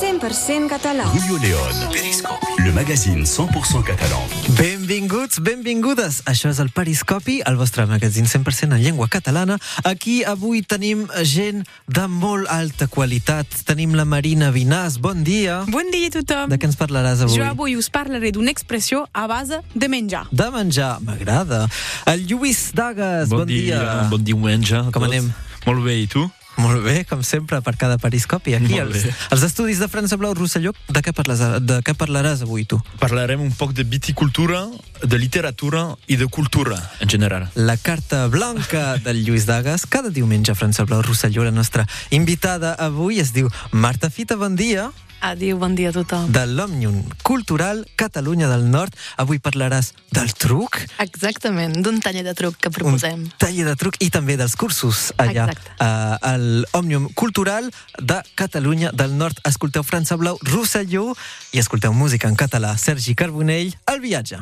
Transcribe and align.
100% 0.00 0.66
català. 0.66 1.04
Julio 1.12 1.36
León. 1.36 1.90
Periscopi. 1.92 2.46
Le 2.64 2.72
magazine 2.72 3.26
100% 3.26 3.84
català. 3.84 4.16
Benvinguts, 4.56 5.42
benvingudes. 5.44 6.22
Això 6.24 6.48
és 6.48 6.60
el 6.62 6.70
Periscopi, 6.72 7.42
el 7.44 7.58
vostre 7.60 7.84
magazín 7.84 8.24
100% 8.24 8.72
en 8.72 8.80
llengua 8.80 9.10
catalana. 9.12 9.58
Aquí 9.84 10.22
avui 10.24 10.62
tenim 10.62 11.04
gent 11.20 11.68
de 11.84 12.06
molt 12.08 12.48
alta 12.48 12.88
qualitat. 12.88 13.44
Tenim 13.68 13.92
la 13.92 14.08
Marina 14.08 14.48
Vinàs. 14.48 14.96
Bon 15.04 15.20
dia. 15.20 15.60
Bon 15.68 15.92
dia 15.92 16.08
a 16.08 16.16
tothom. 16.16 16.48
De 16.48 16.56
què 16.56 16.72
ens 16.72 16.80
parlaràs 16.80 17.20
avui? 17.26 17.36
Jo 17.36 17.44
avui 17.52 17.76
us 17.76 17.92
parlaré 17.92 18.32
d'una 18.32 18.56
expressió 18.56 19.04
a 19.12 19.28
base 19.28 19.60
de 19.74 19.92
menjar. 19.92 20.24
De 20.32 20.48
menjar, 20.48 20.96
m'agrada. 21.04 21.66
El 22.08 22.24
Lluís 22.24 22.70
Dagas, 22.72 23.28
bon, 23.28 23.44
dia. 23.44 24.08
Bon 24.08 24.24
diumenge. 24.24 24.80
Com 24.88 25.04
tots. 25.04 25.12
anem? 25.12 25.32
Molt 25.68 25.84
bé, 25.84 26.00
i 26.00 26.08
tu? 26.08 26.24
Molt 26.60 26.84
bé, 26.84 27.04
com 27.08 27.22
sempre, 27.24 27.60
per 27.64 27.74
cada 27.80 27.96
periscopi. 28.00 28.54
Aquí, 28.58 28.76
els, 28.82 29.06
els 29.32 29.44
estudis 29.46 29.80
de 29.80 29.88
França 29.88 30.18
Blau 30.20 30.34
Rosselló, 30.36 30.74
de 30.88 31.02
què, 31.04 31.14
parles, 31.16 31.40
de 31.64 31.80
què 31.86 31.94
parlaràs 31.96 32.44
avui, 32.44 32.66
tu? 32.68 32.80
Parlarem 33.00 33.40
un 33.40 33.52
poc 33.56 33.72
de 33.76 33.86
viticultura, 33.88 34.66
de 35.00 35.20
literatura 35.20 35.86
i 36.06 36.20
de 36.20 36.28
cultura, 36.28 36.78
en 37.00 37.08
general. 37.08 37.48
La 37.56 37.78
carta 37.80 38.26
blanca 38.28 38.98
del 39.00 39.24
Lluís 39.24 39.48
Dagas. 39.48 39.86
Cada 39.88 40.12
diumenge 40.12 40.52
a 40.52 40.58
França 40.58 40.84
Blau 40.84 41.00
Rosselló, 41.06 41.46
la 41.48 41.54
nostra 41.54 41.86
invitada 42.10 42.74
avui 42.76 43.20
es 43.24 43.32
diu 43.32 43.48
Marta 43.72 44.10
Fita, 44.10 44.36
bon 44.36 44.56
dia. 44.56 44.90
Adéu, 45.20 45.58
bon 45.58 45.74
dia 45.76 45.90
a 45.90 45.92
tothom. 45.92 46.30
de 46.32 46.46
l'Òmnium 46.46 47.04
Cultural 47.22 47.84
Catalunya 47.96 48.48
del 48.48 48.70
Nord. 48.70 48.94
Avui 49.16 49.38
parlaràs 49.38 49.92
del 50.10 50.32
truc, 50.32 50.78
Exactament, 50.98 51.76
d'un 51.84 52.00
taller 52.00 52.22
de 52.24 52.32
truc 52.34 52.56
que 52.56 52.70
proposem. 52.70 53.20
un 53.28 53.32
taller 53.36 53.66
de 53.66 53.76
truc 53.76 53.96
i 54.00 54.08
també 54.10 54.36
dels 54.36 54.56
cursos 54.56 55.12
allà 55.18 55.44
Exacte. 55.50 55.70
uh, 55.78 56.16
a 56.22 56.36
l'Òmnium 56.38 57.12
Cultural 57.14 57.70
de 58.00 58.22
Catalunya 58.34 58.92
del 58.92 59.16
Nord. 59.16 59.36
Escolteu 59.44 59.82
França 59.82 60.16
Blau, 60.16 60.38
Rosselló 60.42 61.14
i 61.52 61.58
escolteu 61.58 61.92
música 61.92 62.26
en 62.28 62.34
català. 62.36 62.76
Sergi 62.78 63.14
Carbonell, 63.14 63.76
El 63.86 64.00
viatge. 64.00 64.38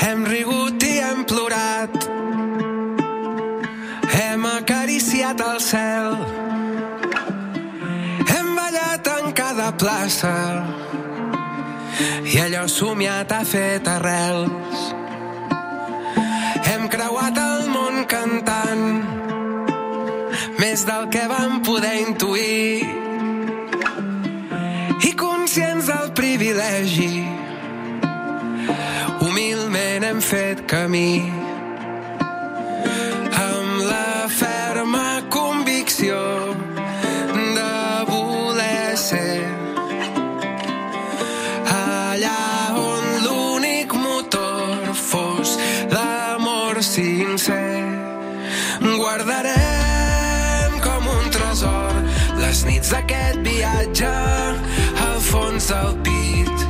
Hem 0.00 0.24
rigut 0.24 0.82
i 0.82 0.98
hem 1.02 1.24
plorat. 1.26 1.90
Hem 4.14 4.46
acariciat 4.46 5.40
el 5.40 5.60
cel. 5.60 6.16
Plaça. 9.78 10.64
I 12.24 12.38
allò 12.44 12.66
somiat 12.66 13.32
ha 13.32 13.42
fet 13.44 13.88
arrels. 13.88 14.82
Hem 16.66 16.88
creuat 16.92 17.38
el 17.40 17.68
món 17.72 18.02
cantant 18.10 18.84
més 20.58 20.84
del 20.88 21.08
que 21.12 21.24
vam 21.30 21.60
poder 21.64 21.94
intuir 22.02 22.84
i 25.06 25.12
conscients 25.16 25.88
del 25.90 26.12
privilegi 26.18 27.10
humilment 29.26 30.06
hem 30.10 30.22
fet 30.24 30.64
camí 30.70 31.45
d'aquest 52.92 53.38
viatge 53.42 54.10
al 55.06 55.18
fons 55.20 55.66
del 55.70 55.96
pit. 56.06 56.64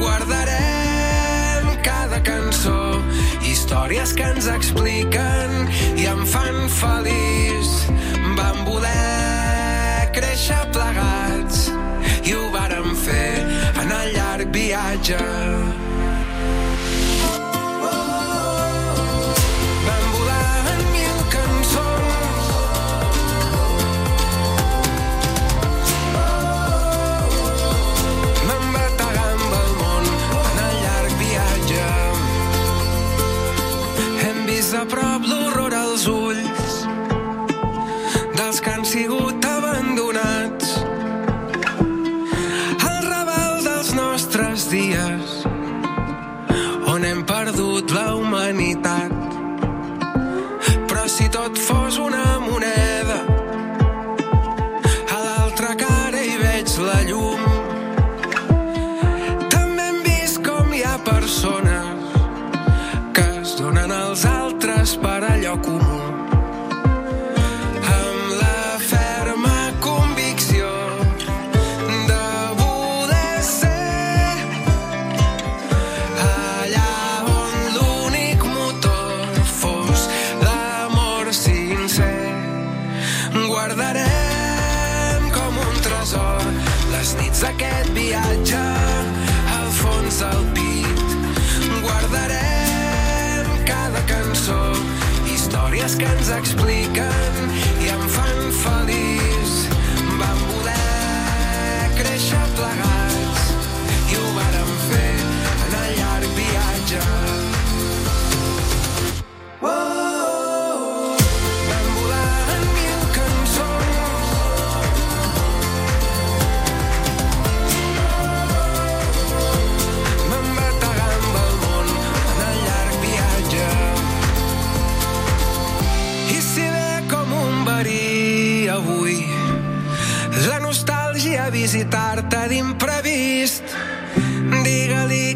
Guardarem 0.00 1.68
cada 1.84 2.20
cançó 2.26 2.98
històries 3.46 4.14
que 4.18 4.26
ens 4.34 4.48
expliquen 4.50 5.70
i 6.00 6.08
em 6.10 6.24
fan 6.26 6.58
feliç. 6.80 7.70
Vam 8.40 8.64
voler 8.66 10.10
créixer 10.16 10.64
plegats 10.74 11.68
i 12.24 12.34
ho 12.34 12.50
vàrem 12.54 12.90
fer 13.06 13.32
en 13.84 13.98
el 14.00 14.14
llarg 14.18 14.54
viatge 14.58 15.22
però 51.14 51.22
si 51.22 51.28
tot 51.28 51.56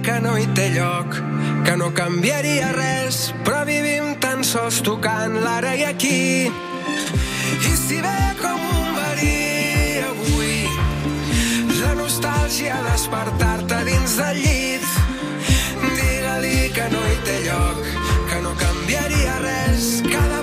que 0.08 0.20
no 0.24 0.38
hi 0.40 0.46
té 0.56 0.70
lloc 0.72 1.16
que 1.66 1.74
no 1.76 1.88
canviaria 1.96 2.70
res 2.72 3.16
però 3.44 3.58
vivim 3.68 4.14
tan 4.22 4.40
sols 4.50 4.78
tocant 4.86 5.34
l'ara 5.42 5.74
i 5.76 5.82
aquí. 5.84 6.48
I 6.48 7.72
si 7.76 7.98
ve 8.06 8.14
com 8.38 8.62
un 8.78 8.88
verí 8.96 9.34
avui 10.06 10.54
la 11.82 11.92
nostàlgia 12.00 12.78
despertar-te 12.86 13.82
dins 13.90 14.16
del 14.22 14.40
llit. 14.46 14.88
Digue-li 16.00 16.56
que 16.78 16.88
no 16.94 17.04
hi 17.10 17.20
té 17.28 17.38
lloc 17.50 17.84
que 18.32 18.42
no 18.46 18.56
canviaria 18.64 19.36
res 19.44 19.90
cada 20.08 20.37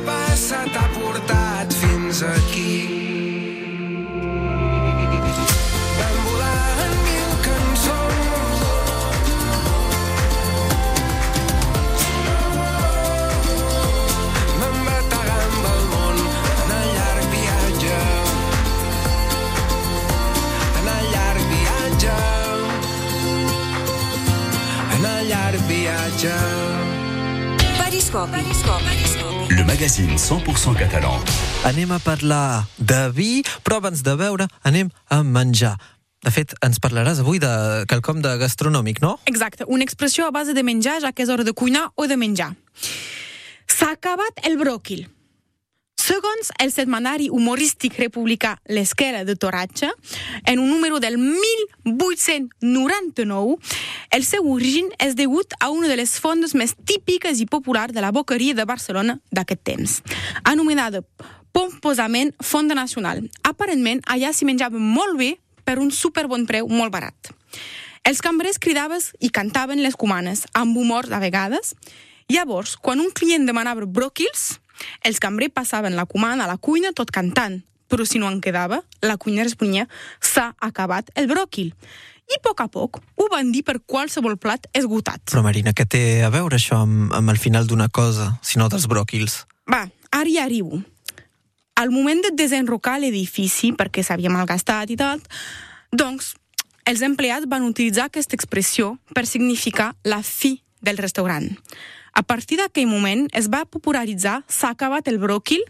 Le 29.49 29.63
magazine 29.63 30.17
100% 30.17 30.77
catalan. 30.79 31.21
Anem 31.63 31.91
a 31.91 31.99
parlar 31.99 32.65
de 32.77 33.11
vi, 33.13 33.43
però 33.61 33.77
abans 33.77 34.01
de 34.01 34.15
beure 34.17 34.47
anem 34.65 34.89
a 35.13 35.21
menjar. 35.21 35.75
De 36.25 36.33
fet, 36.33 36.55
ens 36.65 36.81
parlaràs 36.81 37.21
avui 37.21 37.37
de 37.37 37.51
quelcom 37.91 38.23
de 38.25 38.31
gastronòmic, 38.41 39.03
no? 39.05 39.19
Exacte, 39.29 39.67
una 39.69 39.85
expressió 39.85 40.25
a 40.25 40.33
base 40.33 40.57
de 40.57 40.63
menjar, 40.65 40.97
ja 41.03 41.13
que 41.13 41.21
és 41.21 41.29
hora 41.29 41.45
de 41.45 41.53
cuinar 41.53 41.91
o 41.93 42.07
de 42.09 42.17
menjar. 42.17 42.55
S'ha 43.69 43.91
acabat 43.93 44.41
el 44.49 44.57
bròquil. 44.57 45.05
Segons 46.05 46.51
el 46.61 46.69
setmanari 46.69 47.31
humorístic 47.33 47.95
republicà 47.97 48.61
L'Esquela 48.69 49.23
de 49.25 49.33
Toratge, 49.41 49.89
en 50.45 50.59
un 50.59 50.69
número 50.69 50.99
del 50.99 51.17
1899, 51.17 53.55
el 54.13 54.23
seu 54.27 54.51
origen 54.51 54.91
és 55.01 55.15
degut 55.17 55.53
a 55.57 55.71
una 55.73 55.89
de 55.89 55.95
les 55.97 56.19
fondes 56.21 56.53
més 56.53 56.75
típiques 56.85 57.41
i 57.41 57.49
populars 57.49 57.89
de 57.95 58.03
la 58.05 58.11
boqueria 58.13 58.53
de 58.53 58.69
Barcelona 58.69 59.17
d'aquest 59.33 59.63
temps, 59.65 60.05
anomenada 60.43 61.01
pomposament 61.55 62.35
Fonda 62.37 62.75
Nacional. 62.77 63.25
Aparentment, 63.41 64.05
allà 64.05 64.29
s'hi 64.29 64.45
menjava 64.45 64.77
molt 64.77 65.17
bé 65.17 65.41
per 65.65 65.81
un 65.81 65.89
superbon 65.89 66.45
preu 66.45 66.69
molt 66.69 66.93
barat. 66.93 67.33
Els 68.05 68.21
cambrers 68.21 68.61
cridaves 68.61 69.17
i 69.25 69.33
cantaven 69.33 69.81
les 69.81 69.97
comanes, 69.97 70.45
amb 70.53 70.77
humor 70.77 71.09
a 71.09 71.17
vegades. 71.23 71.73
Llavors, 72.29 72.77
quan 72.77 73.01
un 73.01 73.09
client 73.09 73.49
demanava 73.49 73.89
bròquils, 73.89 74.61
els 75.03 75.21
cambrers 75.23 75.53
passaven 75.53 75.95
la 75.95 76.07
comanda 76.09 76.45
a 76.45 76.51
la 76.51 76.57
cuina 76.57 76.93
tot 76.95 77.11
cantant, 77.11 77.61
però 77.87 78.05
si 78.05 78.19
no 78.19 78.29
en 78.31 78.41
quedava, 78.41 78.81
la 79.01 79.17
cuina 79.17 79.45
responia 79.45 79.87
s'ha 80.19 80.53
acabat 80.59 81.11
el 81.15 81.29
bròquil. 81.31 81.73
I 82.25 82.39
a 82.39 82.41
poc 82.41 82.63
a 82.63 82.67
poc 82.71 82.97
ho 82.97 83.27
van 83.29 83.51
dir 83.53 83.61
per 83.63 83.77
qualsevol 83.85 84.39
plat 84.41 84.65
esgotat. 84.73 85.21
Però 85.29 85.43
Marina, 85.45 85.75
què 85.77 85.85
té 85.85 86.01
a 86.25 86.31
veure 86.33 86.57
això 86.57 86.81
amb, 86.81 87.13
amb 87.13 87.29
el 87.29 87.37
final 87.41 87.69
d'una 87.69 87.89
cosa, 87.93 88.31
sinó 88.41 88.69
dels 88.71 88.87
bròquils? 88.89 89.43
Va, 89.69 89.85
ara 90.09 90.29
hi 90.29 90.39
arribo. 90.41 90.81
Al 91.75 91.91
moment 91.91 92.23
de 92.23 92.31
desenrocar 92.33 92.97
l'edifici, 93.01 93.73
perquè 93.75 94.01
s'havia 94.01 94.31
malgastat 94.33 94.89
i 94.89 94.97
tal, 94.97 95.21
doncs 95.91 96.33
els 96.89 97.01
empleats 97.05 97.49
van 97.51 97.65
utilitzar 97.67 98.07
aquesta 98.09 98.37
expressió 98.37 98.95
per 99.13 99.25
significar 99.29 99.93
la 100.05 100.21
fi 100.23 100.59
del 100.81 100.97
restaurant. 101.01 101.49
A 102.15 102.23
partir 102.23 102.55
d'aquell 102.57 102.87
moment 102.87 103.25
es 103.35 103.49
va 103.51 103.65
popularitzar 103.67 104.37
s'ha 104.47 104.69
acabat 104.71 105.09
el 105.11 105.19
bròquil 105.19 105.65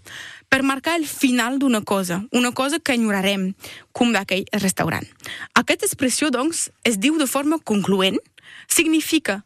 per 0.47 0.61
marcar 0.61 0.93
el 0.99 1.07
final 1.09 1.57
d'una 1.57 1.81
cosa, 1.81 2.21
una 2.31 2.51
cosa 2.53 2.77
que 2.77 2.93
enyorarem, 2.93 3.55
com 3.91 4.13
d'aquell 4.13 4.45
restaurant. 4.61 5.07
Aquesta 5.57 5.89
expressió, 5.89 6.29
doncs, 6.29 6.69
es 6.85 6.99
diu 7.01 7.17
de 7.17 7.25
forma 7.25 7.57
concloent, 7.57 8.21
significa 8.69 9.41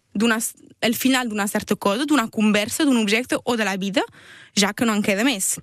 el 0.81 0.96
final 0.96 1.31
d'una 1.31 1.48
certa 1.48 1.75
cosa, 1.75 2.04
d'una 2.04 2.28
conversa, 2.28 2.84
d'un 2.84 3.00
objecte 3.00 3.40
o 3.44 3.56
de 3.56 3.63
la 3.63 3.78
vida, 3.78 4.04
ja 4.60 4.74
que 4.74 4.86
no 4.86 4.94
en 4.94 5.02
queda 5.02 5.24
més. 5.24 5.56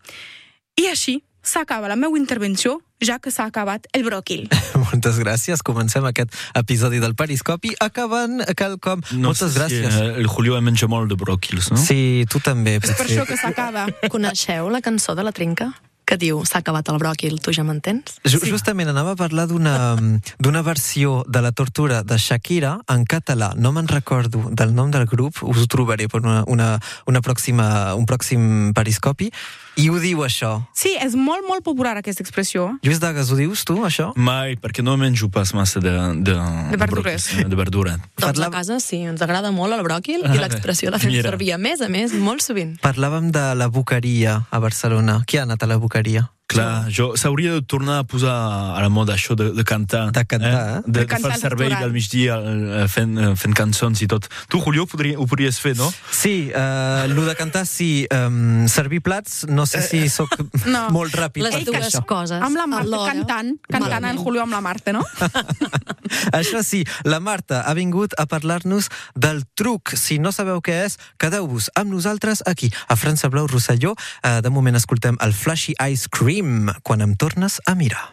I 0.81 0.89
així 0.89 1.21
s'acaba 1.44 1.89
la 1.89 2.00
meva 2.00 2.17
intervenció, 2.17 2.81
ja 3.04 3.19
que 3.19 3.31
s'ha 3.31 3.46
acabat 3.50 3.87
el 3.96 4.04
bròquil. 4.06 4.46
Moltes 4.87 5.19
gràcies. 5.20 5.62
Comencem 5.66 6.04
aquest 6.08 6.32
episodi 6.56 7.00
del 7.02 7.16
Periscopi 7.19 7.75
acabant 7.81 8.40
quelcom. 8.56 9.02
No 9.16 9.32
Moltes 9.32 9.52
sé 9.52 9.60
gràcies. 9.60 9.90
Si, 9.93 10.04
eh, 10.04 10.14
el 10.22 10.31
Julio 10.31 10.60
menja 10.60 10.88
molt 10.88 11.10
de 11.12 11.19
bròquils, 11.20 11.72
no? 11.72 11.81
Sí, 11.81 12.25
tu 12.31 12.40
també. 12.40 12.78
És 12.81 12.94
per 12.94 13.08
això 13.08 13.26
que 13.28 13.37
s'acaba. 13.40 13.87
Coneixeu 14.14 14.70
la 14.72 14.81
cançó 14.84 15.14
de 15.14 15.26
la 15.26 15.34
trinca? 15.37 15.72
Que 16.06 16.14
diu, 16.22 16.38
s'ha 16.46 16.60
acabat 16.62 16.87
el 16.93 17.00
bròquil, 17.02 17.40
tu 17.43 17.50
ja 17.50 17.64
m'entens? 17.66 18.20
Ju 18.22 18.38
Justament 18.46 18.93
anava 18.93 19.16
a 19.16 19.19
parlar 19.19 19.48
d'una 19.50 19.96
d'una 20.38 20.62
versió 20.62 21.25
de 21.26 21.43
la 21.43 21.50
tortura 21.50 22.04
de 22.06 22.14
Shakira 22.14 22.76
en 22.94 23.02
català. 23.10 23.50
No 23.58 23.72
me'n 23.75 23.90
recordo 23.90 24.44
del 24.54 24.70
nom 24.76 24.93
del 24.94 25.08
grup, 25.10 25.43
us 25.43 25.64
ho 25.64 25.66
trobaré 25.66 26.06
per 26.06 26.22
una, 26.22 26.44
una, 26.46 26.76
una 27.10 27.22
pròxima, 27.26 27.96
un 27.98 28.06
pròxim 28.06 28.70
periscopi, 28.72 29.32
i 29.76 29.88
ho 29.90 29.99
diu 30.00 30.23
això. 30.25 30.67
Sí, 30.75 30.94
és 31.00 31.14
molt, 31.14 31.44
molt 31.49 31.62
popular 31.64 31.96
aquesta 32.00 32.23
expressió. 32.25 32.78
Lluís 32.82 33.00
Dagas, 33.00 33.31
ho 33.31 33.37
dius 33.37 33.64
tu, 33.64 33.76
això? 33.84 34.12
Mai, 34.17 34.56
perquè 34.56 34.82
no 34.82 34.96
menjo 34.96 35.28
pas 35.31 35.52
massa 35.55 35.81
de, 35.81 35.93
de, 36.25 36.34
De 36.73 36.76
verdures. 36.81 37.28
bròquils, 37.28 37.49
De 37.49 37.56
verdura. 37.56 37.96
Doncs 38.17 38.25
Parla- 38.26 38.46
a 38.49 38.50
casa 38.50 38.81
sí, 38.81 39.02
ens 39.05 39.23
agrada 39.23 39.50
molt 39.52 39.73
el 39.76 39.82
bròquil 39.84 40.25
i 40.25 40.38
l'expressió 40.38 40.90
la 40.90 40.99
fem 40.99 41.11
Mira. 41.12 41.28
servir 41.31 41.52
a 41.52 41.58
més 41.58 41.81
a 41.81 41.88
més 41.88 42.12
molt 42.14 42.40
sovint. 42.43 42.78
Parlàvem 42.81 43.31
de 43.32 43.55
la 43.55 43.69
boqueria 43.69 44.46
a 44.50 44.58
Barcelona. 44.58 45.23
Qui 45.26 45.38
ha 45.38 45.43
anat 45.43 45.62
a 45.62 45.67
la 45.67 45.76
boqueria? 45.76 46.31
Clar, 46.46 46.87
jo 46.94 47.08
s'hauria 47.19 47.56
de 47.56 47.62
tornar 47.66 47.98
a 48.00 48.04
posar 48.06 48.32
a 48.76 48.82
la 48.82 48.88
moda 48.93 49.16
això 49.16 49.34
de, 49.34 49.48
de 49.56 49.64
cantar. 49.66 50.12
De 50.14 50.22
cantar, 50.25 50.52
eh? 50.52 50.82
De, 50.87 50.93
De 50.93 51.00
de, 51.00 51.06
cantar 51.10 51.32
fer 51.32 51.38
el 51.38 51.43
servei 51.43 51.72
del 51.75 51.93
migdia 51.94 52.37
eh, 52.38 52.84
fent, 52.93 53.16
eh, 53.19 53.32
fent 53.34 53.56
cançons 53.58 54.02
i 54.02 54.06
tot. 54.10 54.28
Tu, 54.52 54.60
Julio, 54.62 54.87
podria, 54.87 55.19
ho 55.19 55.26
podries 55.26 55.58
fer, 55.58 55.75
no? 55.78 55.88
Sí, 56.14 56.52
uh, 56.54 57.26
de 57.26 57.34
cantar 57.34 57.64
sí, 57.66 58.06
um, 58.14 58.69
servir 58.70 59.00
plats, 59.02 59.44
no 59.50 59.66
sé 59.66 59.82
si 59.82 60.04
sóc 60.12 60.31
No. 60.70 60.87
molt 60.94 61.14
ràpid 61.19 61.43
Les 61.43 61.64
dues 61.66 61.88
això. 61.88 62.04
coses 62.06 62.38
Amb 62.43 62.56
la 62.58 62.69
Marta 62.70 63.02
cantant, 63.08 63.50
cantant 63.66 63.82
malament. 63.88 64.12
el 64.14 64.22
Julio 64.22 64.43
amb 64.46 64.54
la 64.54 64.62
Marta, 64.62 64.94
no? 64.94 65.02
Això 66.38 66.62
sí, 66.62 66.84
la 67.04 67.19
Marta 67.19 67.62
ha 67.66 67.75
vingut 67.75 68.14
a 68.19 68.26
parlar-nos 68.31 68.87
del 69.19 69.43
truc. 69.58 69.96
Si 69.98 70.20
no 70.22 70.31
sabeu 70.31 70.60
què 70.62 70.78
és, 70.87 70.98
quedeu-vos 71.19 71.70
amb 71.75 71.90
nosaltres 71.90 72.44
aquí, 72.46 72.70
a 72.87 72.94
França 72.94 73.31
Blau 73.32 73.48
Rosselló. 73.50 73.96
Uh, 74.22 74.38
de 74.44 74.52
moment 74.54 74.78
escoltem 74.78 75.19
el 75.25 75.34
Flashy 75.34 75.75
Ice 75.90 76.06
Cream, 76.12 76.36
quan 76.83 77.00
em 77.00 77.15
tornes 77.17 77.61
a 77.65 77.75
mirar. 77.75 78.12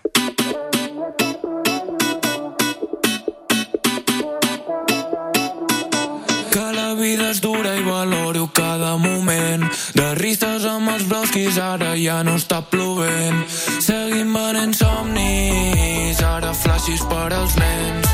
Que 6.51 6.71
la 6.71 6.93
vida 6.93 7.29
és 7.31 7.41
dura 7.41 7.75
i 7.75 7.83
valoro 7.83 8.47
cada 8.53 8.95
moment. 8.97 9.65
De 9.97 10.13
risses 10.15 10.63
amb 10.69 10.89
els 10.93 11.03
brosquis 11.09 11.57
ara 11.57 11.95
ja 11.99 12.21
no 12.23 12.37
està 12.39 12.61
plovent. 12.69 13.43
Seguim 13.83 14.31
venent 14.37 14.75
somnis, 14.77 16.21
ara 16.23 16.53
flaixis 16.53 17.03
per 17.09 17.27
als 17.33 17.57
nens. 17.59 18.07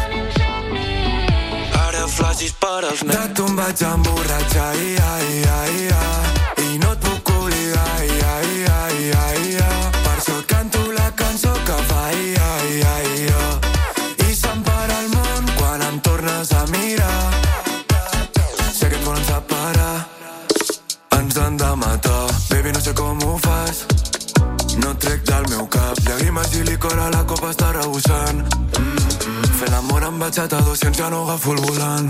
Ara 1.86 2.08
flaixis 2.08 2.56
per 2.58 2.80
als 2.90 3.04
De 3.04 3.14
nens. 3.14 3.36
tu 3.36 3.46
em 3.46 3.56
vaig 3.60 3.84
emborratxar, 3.94 4.74
ia, 4.76 5.12
ia, 5.36 5.60
ia, 5.84 6.02
i 6.66 6.80
no 6.80 6.96
et 6.96 7.00
puc 7.06 7.36
oblidar, 7.36 8.00
ia, 8.08 8.34
ia, 8.56 8.80
ia, 9.04 9.22
ia. 9.36 9.39
Sé 22.90 22.94
com 22.96 23.18
ho 23.24 23.38
fas, 23.38 23.86
no 24.84 24.94
trec 24.98 25.22
del 25.26 25.44
meu 25.50 25.68
cap. 25.68 25.98
Llàgrimes 26.06 26.54
i 26.58 26.64
licor 26.64 26.98
a 27.00 27.10
la 27.14 27.24
copa 27.26 27.50
està 27.52 27.72
rebossant. 27.74 28.40
Mm 28.80 28.96
-mm. 28.96 29.58
Fent 29.60 29.72
l'amor 29.72 30.04
amb 30.04 30.20
batxata 30.22 30.58
a 30.58 30.62
200 30.62 30.98
ja 30.98 31.10
no 31.10 31.24
agafo 31.24 31.52
el 31.54 31.62
volant. 31.62 32.10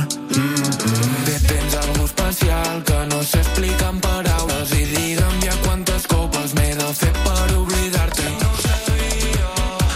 Té- 1.26 1.40
Tens 1.48 1.74
algo 1.76 2.06
especial 2.06 2.84
que 2.84 3.00
no 3.12 3.20
s'explica 3.24 3.90
en 3.90 4.00
paraules 4.00 4.72
i 4.72 4.84
digue'm 4.96 5.36
ja 5.46 5.56
quantes 5.66 6.04
copes 6.08 6.54
m'he 6.54 6.76
de 6.76 6.94
fer 7.00 7.14
per 7.26 7.48
oblidar-te. 7.58 8.22
I 8.22 8.36
no 8.42 8.50
ho 8.54 8.58
sabia 8.68 9.50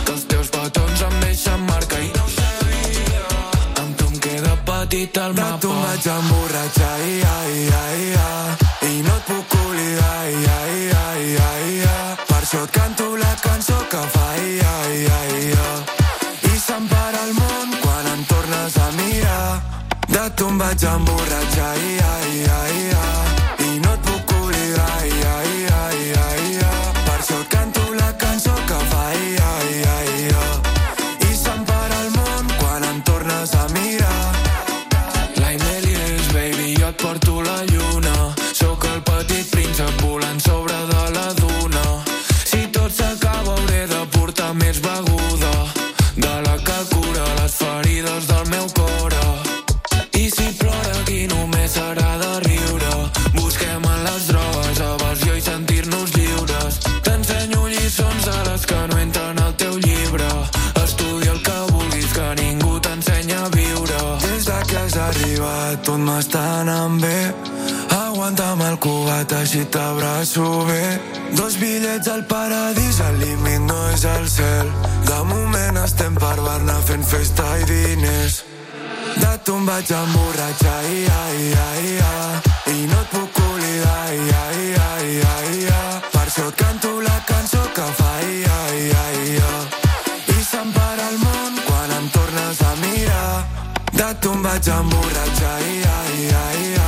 que 0.05 0.11
els 0.13 0.25
teus 0.31 0.47
petons 0.49 1.01
em 1.07 1.19
deixen 1.19 1.59
marca 1.71 1.97
i 1.99 2.09
no 2.17 2.23
ho 2.25 2.29
sabia 2.39 3.25
amb 3.81 3.95
tu 3.97 4.05
em 4.11 4.17
queda 4.19 4.55
petit 4.65 5.17
el 5.17 5.33
De 5.35 5.41
mapa. 5.41 5.57
tu 5.61 5.69
em 5.71 5.81
vaig 5.85 6.05
emborratxar, 6.07 6.99
ia, 6.99 7.35
ia, 7.61 7.83
ia, 8.07 8.27
i 8.61 8.62
et 12.63 12.71
canto 12.71 13.17
la 13.17 13.35
cançó 13.41 13.77
que 13.89 13.97
fa, 14.13 14.27
ia, 14.37 14.73
ia, 14.99 15.19
ia. 15.43 15.67
I 16.53 16.59
s'empara 16.59 17.25
el 17.27 17.33
món 17.33 17.75
quan 17.81 18.07
em 18.13 18.23
tornes 18.29 18.77
a 18.77 18.89
mirar. 18.99 19.61
De 20.07 20.25
tu 20.37 20.47
em 20.47 20.57
vaig 20.57 20.87
emborratxar, 20.95 21.75
ia, 21.91 22.11
ia, 22.39 22.59
ia, 22.79 23.05
i 23.29 23.32
tot 65.37 65.97
m'està 65.97 66.41
anant 66.61 66.99
bé. 67.01 67.33
Aguanta'm 67.89 68.61
el 68.61 68.77
cubat, 68.77 69.31
així 69.33 69.65
t'abraço 69.65 70.65
bé. 70.67 70.99
Dos 71.35 71.57
bitllets 71.57 72.07
al 72.07 72.25
paradís, 72.25 72.99
el 72.99 73.19
límit 73.19 73.61
no 73.61 73.89
és 73.93 74.03
el 74.05 74.27
cel. 74.29 74.71
De 75.07 75.23
moment 75.23 75.77
estem 75.83 76.15
per 76.15 76.35
Barna 76.41 76.79
fent 76.87 77.03
festa 77.03 77.45
i 77.59 77.63
diners. 77.65 78.43
De 79.17 79.37
tu 79.45 79.55
em 79.55 79.65
vaig 79.65 79.91
emborratxar, 79.91 80.81
ia, 80.89 81.21
ia, 81.47 81.67
ia, 81.91 82.13
i 82.73 82.87
no 82.89 83.01
et 83.01 83.09
puc 83.13 83.41
oblidar, 83.43 84.13
ia, 84.13 84.43
ia, 84.65 84.89
ia, 85.13 85.35
ia. 85.59 85.81
Per 86.11 86.25
això 86.27 86.47
et 86.49 86.55
canto 86.55 86.99
la 87.01 87.19
cançó 87.27 87.61
que 87.75 87.87
fa, 87.99 88.13
ia, 88.21 88.59
ia, 88.85 89.05
ia. 89.27 89.51
I 89.59 89.62
De 94.33 94.39
tu 94.39 94.39
em 94.39 94.43
vaig 94.43 94.67
emborratxar, 94.67 95.61
ia, 95.61 96.82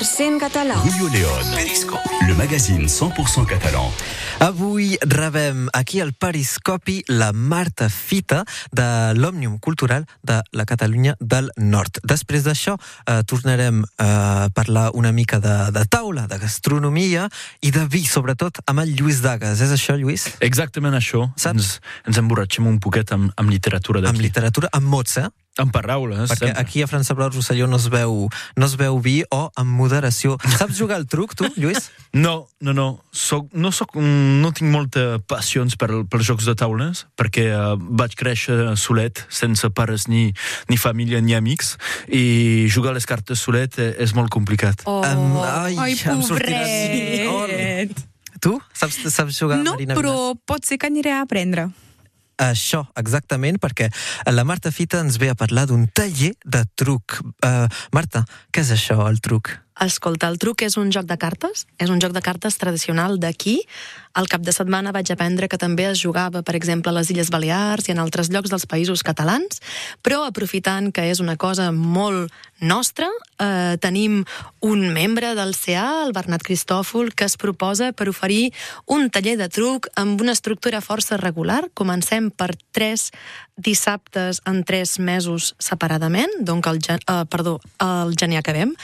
100% 0.00 0.38
català. 0.40 0.74
Julio 0.80 1.08
León. 1.12 1.44
Le 2.26 2.34
magazine 2.34 2.86
100% 2.88 3.44
catalan. 3.44 3.90
Avui 4.38 4.96
rebem 5.00 5.68
aquí 5.74 6.00
al 6.00 6.14
Periscopi 6.14 7.02
la 7.08 7.32
Marta 7.32 7.90
Fita 7.90 8.44
de 8.72 9.12
l'Òmnium 9.14 9.58
Cultural 9.60 10.06
de 10.22 10.40
la 10.56 10.64
Catalunya 10.64 11.16
del 11.20 11.50
Nord. 11.56 12.00
Després 12.02 12.46
d'això 12.48 12.78
eh, 12.80 13.20
tornarem 13.28 13.82
a 14.00 14.48
parlar 14.56 14.90
una 14.96 15.12
mica 15.12 15.36
de, 15.38 15.68
de 15.76 15.84
taula, 15.92 16.24
de 16.32 16.38
gastronomia 16.40 17.28
i 17.60 17.70
de 17.70 17.84
vi, 17.84 18.00
sobretot 18.08 18.62
amb 18.64 18.80
el 18.86 18.96
Lluís 18.96 19.20
Dagas. 19.20 19.60
És 19.60 19.76
això, 19.76 19.98
Lluís? 20.00 20.30
Exactament 20.40 20.96
això. 20.96 21.26
Saps? 21.36 21.52
Ens, 21.60 21.76
ens 22.08 22.22
emborratxem 22.24 22.64
un 22.72 22.80
poquet 22.80 23.12
amb, 23.12 23.34
amb 23.36 23.52
literatura 23.52 24.00
Amb 24.00 24.14
d'aquí. 24.16 24.30
literatura, 24.30 24.72
amb 24.72 24.88
mots, 24.88 25.18
eh? 25.20 25.28
Amb 25.60 25.72
paraules. 25.74 26.30
Perquè 26.30 26.48
sempre. 26.50 26.60
aquí 26.62 26.82
a 26.82 26.88
França 26.88 27.14
Blau 27.14 27.28
Rosselló 27.30 27.66
no 27.68 27.76
es 27.76 27.86
veu, 27.92 28.28
no 28.56 28.66
es 28.66 28.74
veu 28.80 28.98
vi 29.04 29.20
o 29.30 29.42
amb 29.60 29.76
moderació. 29.76 30.38
Saps 30.56 30.78
jugar 30.80 30.96
al 31.00 31.06
truc, 31.06 31.36
tu, 31.36 31.48
Lluís? 31.56 31.90
No, 32.12 32.48
no, 32.58 32.72
no. 32.74 32.86
Soc, 33.14 33.52
no, 33.54 33.70
soc, 33.70 33.92
no 33.94 34.48
tinc 34.50 34.66
molta 34.72 35.20
passions 35.30 35.76
per, 35.78 35.86
pels 36.10 36.26
jocs 36.26 36.48
de 36.48 36.56
taules, 36.58 37.04
perquè 37.14 37.44
uh, 37.54 37.76
vaig 37.78 38.16
créixer 38.18 38.72
solet, 38.74 39.20
sense 39.30 39.68
pares 39.70 40.08
ni, 40.10 40.32
ni 40.66 40.76
família 40.80 41.20
ni 41.22 41.36
amics, 41.38 41.76
i 42.10 42.66
jugar 42.66 42.90
a 42.90 42.96
les 42.98 43.06
cartes 43.06 43.38
solet 43.46 43.78
eh, 43.78 43.92
és 44.02 44.10
molt 44.18 44.26
complicat. 44.34 44.82
Oh, 44.90 45.04
Em- 45.06 45.38
ai, 45.38 45.76
Ai, 45.78 45.94
em 45.94 46.24
pobret. 47.30 47.94
Tu 48.40 48.56
saps, 48.72 48.96
saps 49.12 49.36
jugar, 49.38 49.58
No, 49.62 49.76
Marina 49.76 49.94
però 49.94 50.12
Vinas? 50.32 50.42
pot 50.48 50.64
ser 50.66 50.78
que 50.80 50.88
aniré 50.88 51.12
a 51.12 51.20
aprendre. 51.22 51.68
Això, 52.40 52.86
exactament, 52.96 53.58
perquè 53.60 53.90
la 54.32 54.46
Marta 54.48 54.72
Fita 54.72 55.02
ens 55.04 55.18
ve 55.20 55.28
a 55.28 55.36
parlar 55.36 55.66
d'un 55.68 55.84
taller 55.92 56.32
de 56.44 56.64
truc. 56.80 57.20
Uh, 57.44 57.66
Marta, 57.92 58.24
què 58.48 58.64
és 58.64 58.72
això, 58.72 58.96
el 59.10 59.20
truc? 59.20 59.52
Escolta, 59.80 60.28
el 60.28 60.36
truc 60.36 60.60
és 60.66 60.74
un 60.76 60.90
joc 60.92 61.06
de 61.08 61.16
cartes, 61.16 61.64
és 61.80 61.88
un 61.88 62.02
joc 62.04 62.12
de 62.12 62.20
cartes 62.20 62.58
tradicional 62.60 63.16
d'aquí. 63.16 63.62
Al 64.12 64.26
cap 64.28 64.42
de 64.44 64.52
setmana 64.52 64.92
vaig 64.92 65.08
aprendre 65.08 65.48
que 65.48 65.56
també 65.56 65.86
es 65.88 66.02
jugava, 66.02 66.42
per 66.44 66.52
exemple, 66.58 66.92
a 66.92 66.98
les 66.98 67.08
Illes 67.08 67.30
Balears 67.32 67.88
i 67.88 67.94
en 67.94 68.02
altres 68.02 68.28
llocs 68.28 68.52
dels 68.52 68.66
països 68.68 69.00
catalans, 69.06 69.62
però 70.04 70.26
aprofitant 70.26 70.90
que 70.92 71.06
és 71.08 71.22
una 71.24 71.38
cosa 71.40 71.70
molt 71.72 72.28
nostra, 72.60 73.08
eh, 73.40 73.78
tenim 73.80 74.24
un 74.60 74.92
membre 74.92 75.32
del 75.34 75.54
CA, 75.56 76.04
el 76.04 76.12
Bernat 76.12 76.44
Cristòfol, 76.44 77.14
que 77.14 77.24
es 77.24 77.38
proposa 77.40 77.92
per 77.92 78.10
oferir 78.10 78.52
un 78.84 79.08
taller 79.08 79.38
de 79.38 79.48
truc 79.48 79.88
amb 79.96 80.20
una 80.20 80.36
estructura 80.36 80.82
força 80.84 81.16
regular. 81.16 81.70
Comencem 81.72 82.30
per 82.30 82.52
tres 82.72 83.12
dissabtes 83.60 84.40
en 84.48 84.62
tres 84.64 84.98
mesos 84.98 85.54
separadament, 85.62 86.32
doncs 86.40 86.68
el, 86.70 86.80
gen 86.84 87.00
eh, 87.06 87.24
perdó, 87.30 87.58
el 87.84 88.14
gener 88.18 88.40
acabem, 88.40 88.74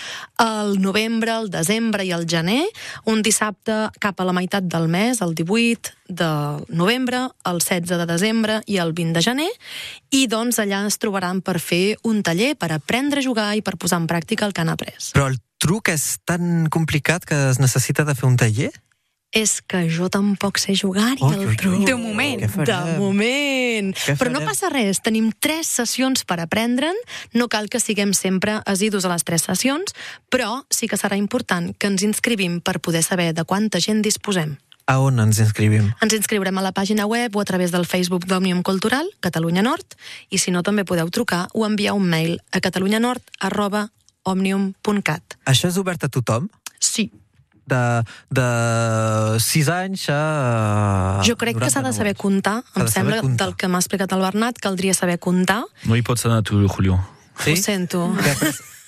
el 0.42 0.76
novembre, 0.82 1.32
el 1.32 1.50
desembre 1.50 2.06
i 2.06 2.12
el 2.16 2.26
gener, 2.28 2.64
un 3.04 3.22
dissabte 3.26 3.86
cap 4.00 4.20
a 4.20 4.26
la 4.28 4.34
meitat 4.36 4.68
del 4.68 4.88
mes, 4.92 5.22
el 5.24 5.34
18 5.34 5.94
de 6.08 6.30
novembre, 6.68 7.26
el 7.44 7.58
16 7.58 7.98
de 7.98 8.06
desembre 8.06 8.60
i 8.66 8.78
el 8.82 8.92
20 8.92 9.16
de 9.16 9.24
gener, 9.24 9.50
i 10.10 10.26
doncs 10.30 10.60
allà 10.62 10.84
es 10.86 11.00
trobaran 11.02 11.42
per 11.42 11.58
fer 11.60 11.96
un 12.06 12.22
taller 12.22 12.54
per 12.58 12.70
aprendre 12.76 13.20
a 13.20 13.26
jugar 13.26 13.50
i 13.56 13.64
per 13.64 13.76
posar 13.80 14.00
en 14.02 14.08
pràctica 14.10 14.46
el 14.46 14.54
que 14.54 14.62
han 14.62 14.72
après. 14.72 15.12
Però 15.16 15.28
el 15.32 15.40
truc 15.62 15.90
és 15.90 16.18
tan 16.28 16.68
complicat 16.70 17.24
que 17.26 17.38
es 17.50 17.60
necessita 17.62 18.04
de 18.04 18.14
fer 18.14 18.28
un 18.28 18.36
taller? 18.40 18.72
És 19.34 19.60
que 19.60 19.82
jo 19.90 20.08
tampoc 20.12 20.58
sé 20.62 20.74
jugar-hi 20.78 21.20
Ui, 21.20 21.34
al 21.34 21.40
ui, 21.40 21.46
ui. 21.50 21.56
truc. 21.56 21.84
De 21.84 21.96
moment. 21.98 22.44
De 22.46 22.78
moment. 23.00 23.90
Però 24.16 24.30
no 24.32 24.42
passa 24.46 24.70
res, 24.72 25.02
tenim 25.04 25.32
tres 25.32 25.68
sessions 25.68 26.24
per 26.24 26.38
aprendre'n, 26.40 26.96
no 27.34 27.48
cal 27.52 27.68
que 27.68 27.80
siguem 27.82 28.14
sempre 28.14 28.60
assidus 28.64 29.04
a 29.04 29.12
les 29.12 29.26
tres 29.26 29.44
sessions, 29.48 29.92
però 30.30 30.62
sí 30.70 30.88
que 30.88 30.96
serà 30.96 31.18
important 31.18 31.74
que 31.76 31.90
ens 31.90 32.06
inscrivim 32.06 32.60
per 32.60 32.78
poder 32.80 33.02
saber 33.02 33.32
de 33.34 33.44
quanta 33.44 33.82
gent 33.82 34.00
disposem. 34.02 34.56
A 34.86 35.00
on 35.02 35.18
ens 35.18 35.40
inscrivim? 35.42 35.90
Ens 36.00 36.14
inscriurem 36.14 36.56
a 36.58 36.62
la 36.62 36.70
pàgina 36.70 37.08
web 37.10 37.34
o 37.34 37.42
a 37.42 37.44
través 37.44 37.72
del 37.74 37.88
Facebook 37.90 38.24
d'Òmnium 38.30 38.62
Cultural, 38.62 39.08
Catalunya 39.18 39.64
Nord, 39.66 39.98
i 40.30 40.38
si 40.38 40.54
no 40.54 40.62
també 40.62 40.86
podeu 40.86 41.10
trucar 41.10 41.48
o 41.52 41.66
enviar 41.66 41.96
un 41.98 42.06
mail 42.06 42.38
a 42.54 42.62
catalunyanord 42.62 43.34
arroba 43.42 43.88
omnium.cat. 44.22 45.40
Això 45.44 45.66
és 45.66 45.78
obert 45.82 46.06
a 46.06 46.08
tothom? 46.08 46.46
Sí, 46.78 47.10
De, 47.66 47.82
de 48.30 48.46
6 49.42 49.68
anys 49.74 50.06
a... 50.14 50.20
jo 51.26 51.34
crec 51.34 51.58
que 51.58 51.66
s'ha 51.66 51.82
de 51.82 51.90
99. 51.90 51.98
saber 51.98 52.14
comptar. 52.14 52.60
Em 52.62 52.84
de 52.84 52.86
saber 52.86 52.94
sembla 52.94 53.20
comptar. 53.24 53.46
del 53.46 53.56
que 53.58 53.68
m'ha 53.68 53.82
explicat 53.82 54.14
el 54.14 54.22
Bernat 54.22 54.62
caldria 54.62 54.94
saber 54.94 55.18
comptar. 55.18 55.64
No 55.84 55.98
hi 55.98 56.06
pots 56.06 56.28
anar 56.30 56.42
tu, 56.46 56.62
Julio. 56.68 57.00
Ho 57.42 57.56
sento. 57.58 58.06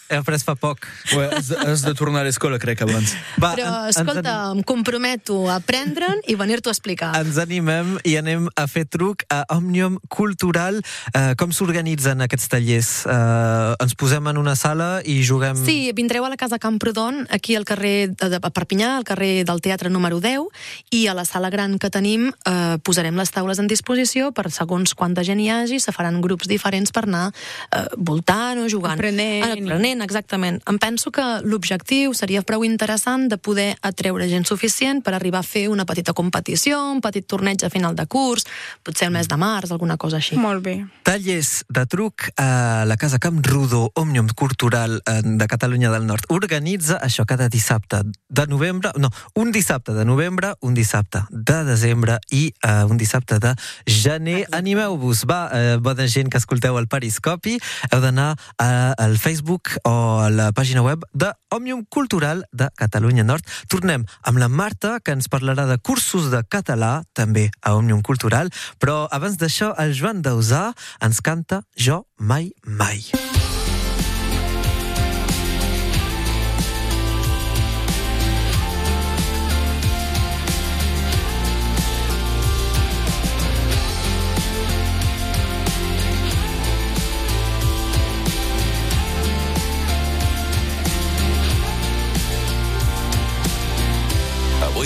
He 0.09 0.17
après, 0.17 0.39
fa 0.41 0.55
poc. 0.57 0.87
Ué, 1.13 1.29
has, 1.37 1.49
de, 1.51 1.57
has 1.61 1.83
de 1.85 1.93
tornar 1.95 2.23
a 2.23 2.29
l'escola, 2.29 2.59
crec, 2.59 2.81
abans. 2.87 3.13
Va, 3.37 3.53
Però, 3.55 3.67
en- 3.69 3.89
ens 3.91 3.99
escolta, 4.01 4.35
em 4.55 4.63
comprometo 4.67 5.43
a 5.49 5.59
aprendre'n 5.61 6.23
i 6.27 6.37
venir-t'ho 6.39 6.71
a 6.71 6.75
explicar. 6.77 7.11
Ens 7.21 7.37
animem 7.43 7.97
i 8.09 8.17
anem 8.21 8.49
a 8.57 8.67
fer 8.71 8.87
truc 8.89 9.25
a 9.29 9.43
Òmnium 9.53 9.99
Cultural. 10.09 10.81
Eh, 11.13 11.35
com 11.39 11.53
s'organitzen 11.53 12.25
aquests 12.25 12.49
tallers? 12.49 12.91
Eh, 13.07 13.85
ens 13.85 13.95
posem 13.99 14.27
en 14.33 14.41
una 14.41 14.57
sala 14.57 15.03
i 15.05 15.21
juguem... 15.27 15.59
Sí, 15.67 15.93
vindreu 15.97 16.25
a 16.25 16.33
la 16.33 16.39
Casa 16.41 16.59
Camprodon, 16.59 17.27
aquí 17.31 17.57
al 17.59 17.67
carrer 17.69 18.11
de, 18.17 18.41
Perpinyà, 18.41 18.97
al 18.97 19.05
carrer 19.05 19.45
del 19.45 19.61
Teatre 19.61 19.91
número 19.93 20.23
10, 20.25 20.49
i 20.97 21.05
a 21.09 21.15
la 21.15 21.27
sala 21.29 21.51
gran 21.51 21.77
que 21.79 21.91
tenim 21.93 22.31
eh, 22.49 22.79
posarem 22.83 23.17
les 23.19 23.33
taules 23.35 23.61
en 23.61 23.69
disposició 23.69 24.33
per 24.33 24.49
segons 24.55 24.95
quanta 24.97 25.25
gent 25.27 25.41
hi 25.43 25.51
hagi, 25.53 25.81
se 25.83 25.93
faran 25.93 26.23
grups 26.25 26.49
diferents 26.49 26.93
per 26.95 27.05
anar 27.07 27.29
eh, 27.29 27.85
voltant 27.97 28.65
o 28.65 28.69
jugant. 28.73 28.97
Aprenent. 28.99 29.45
Aprenent, 29.53 29.98
exactament. 30.05 30.61
Em 30.69 30.79
penso 30.79 31.13
que 31.15 31.25
l'objectiu 31.45 32.15
seria 32.15 32.43
prou 32.43 32.65
interessant 32.67 33.29
de 33.29 33.39
poder 33.39 33.77
atreure 33.83 34.29
gent 34.29 34.47
suficient 34.49 35.03
per 35.05 35.15
arribar 35.17 35.41
a 35.41 35.47
fer 35.47 35.69
una 35.69 35.87
petita 35.89 36.15
competició, 36.17 36.81
un 36.93 37.03
petit 37.05 37.27
torneig 37.27 37.65
a 37.65 37.71
final 37.71 37.97
de 37.97 38.07
curs, 38.07 38.47
potser 38.85 39.09
el 39.09 39.15
mes 39.15 39.29
de 39.29 39.37
març, 39.41 39.73
alguna 39.73 39.97
cosa 39.97 40.19
així. 40.19 40.39
Molt 40.39 40.65
bé. 40.65 40.77
Tallers 41.07 41.65
de 41.69 41.85
truc 41.87 42.29
a 42.37 42.85
la 42.89 42.97
Casa 42.97 43.19
Camp 43.19 43.41
Rodó, 43.45 43.89
Òmnium 43.95 44.29
Cultural 44.35 45.01
eh, 45.05 45.21
de 45.25 45.47
Catalunya 45.47 45.91
del 45.91 46.07
Nord. 46.07 46.29
Organitza 46.35 46.99
això 47.03 47.25
cada 47.29 47.49
dissabte 47.49 48.03
de 48.29 48.47
novembre, 48.47 48.93
no, 48.97 49.11
un 49.35 49.53
dissabte 49.53 49.93
de 49.97 50.05
novembre, 50.05 50.55
un 50.61 50.75
dissabte 50.75 51.25
de 51.31 51.63
desembre 51.65 52.19
i 52.31 52.53
uh, 52.65 52.87
un 52.91 52.99
dissabte 53.01 53.39
de 53.43 53.55
gener. 53.87 54.47
Animeu-vos, 54.53 55.25
va, 55.29 55.41
uh, 55.49 55.79
bona 55.83 56.07
gent 56.11 56.31
que 56.31 56.41
escolteu 56.41 56.79
el 56.79 56.89
Periscopi, 56.89 57.59
heu 57.91 58.03
d'anar 58.05 58.35
al 58.59 59.17
Facebook 59.19 59.75
o 59.89 60.21
a 60.21 60.29
la 60.31 60.51
pàgina 60.53 60.83
web 60.85 61.05
de 61.15 61.31
Òmnium 61.55 61.85
Cultural 61.89 62.45
de 62.53 62.69
Catalunya 62.77 63.25
Nord. 63.25 63.47
Tornem 63.73 64.05
amb 64.29 64.41
la 64.43 64.51
Marta, 64.53 64.99
que 65.01 65.17
ens 65.17 65.31
parlarà 65.33 65.67
de 65.71 65.79
cursos 65.81 66.31
de 66.35 66.43
català, 66.45 67.03
també 67.17 67.49
a 67.63 67.75
Òmnium 67.79 68.05
Cultural, 68.05 68.53
però 68.79 69.07
abans 69.11 69.41
d'això 69.41 69.73
el 69.81 69.97
Joan 69.97 70.23
Dausà 70.23 70.69
ens 71.01 71.23
canta 71.25 71.63
Jo 71.77 72.05
mai 72.19 72.53
mai. 72.65 73.48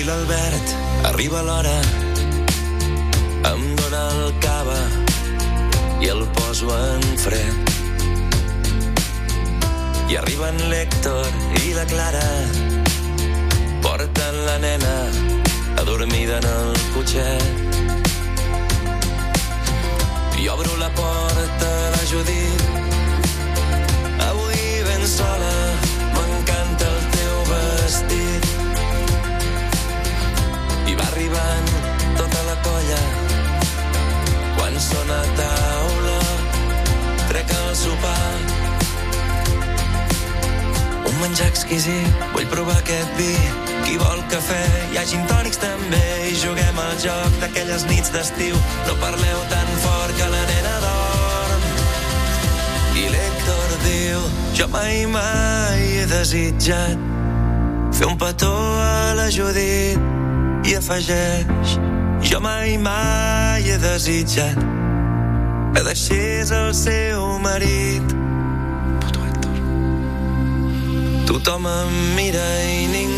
Avui 0.02 0.10
l'Albert 0.10 0.68
arriba 1.04 1.42
l'hora, 1.42 1.80
em 3.50 3.60
dóna 3.78 4.00
el 4.10 4.32
cava 4.42 4.78
i 6.02 6.08
el 6.10 6.26
poso 6.38 6.66
en 6.74 7.04
fred. 7.22 7.70
I 10.10 10.18
arriben 10.18 10.58
l'Hèctor 10.72 11.28
i 11.62 11.70
la 11.76 11.86
Clara, 11.86 12.24
porten 13.86 14.40
la 14.48 14.58
nena 14.64 14.96
adormida 15.84 16.42
en 16.42 16.50
el 16.50 16.74
cotxet. 16.96 17.46
I 20.42 20.48
obro 20.50 20.76
la 20.82 20.90
porta 20.98 21.70
a 21.70 21.90
la 21.94 22.04
Judit, 22.10 22.62
avui 24.26 24.82
ben 24.82 25.06
sola, 25.06 25.54
sona 34.82 35.18
a 35.20 35.28
taula, 35.38 36.18
trec 37.28 37.50
el 37.54 37.76
sopar. 37.76 38.32
Un 41.08 41.14
menjar 41.20 41.48
exquisit, 41.52 42.24
vull 42.34 42.48
provar 42.50 42.78
aquest 42.80 43.12
vi. 43.18 43.34
Qui 43.82 43.98
vol 44.00 44.22
cafè, 44.32 44.62
hi 44.92 44.98
ha 44.98 45.04
gin 45.06 45.24
tònics 45.30 45.60
també 45.62 46.02
i 46.30 46.34
juguem 46.38 46.78
al 46.82 46.96
joc 47.02 47.38
d'aquelles 47.42 47.86
nits 47.90 48.12
d'estiu. 48.14 48.58
No 48.88 48.96
parleu 49.02 49.44
tan 49.52 49.72
fort 49.84 50.16
que 50.18 50.30
la 50.34 50.42
nena 50.50 50.74
dorm. 50.86 51.68
I 53.02 53.06
l'Hèctor 53.14 53.76
diu, 53.86 54.26
jo 54.58 54.68
mai, 54.74 55.04
mai 55.10 55.86
he 56.00 56.08
desitjat 56.10 57.10
fer 57.92 58.08
un 58.08 58.18
petó 58.18 58.52
a 58.80 59.14
la 59.18 59.28
Judit 59.30 60.68
i 60.68 60.76
afegeix, 60.78 61.78
jo 62.30 62.40
mai, 62.40 62.78
mai 62.78 63.41
he 63.70 63.78
desitjat 63.78 64.58
que 65.74 65.82
deixés 65.86 66.50
el 66.50 66.74
seu 66.74 67.38
marit. 67.38 68.02
Puto 69.00 69.20
Héctor. 69.26 69.56
Tothom 71.26 71.66
em 71.70 71.92
mira 72.16 72.46
i 72.66 72.86
ningú 72.92 73.11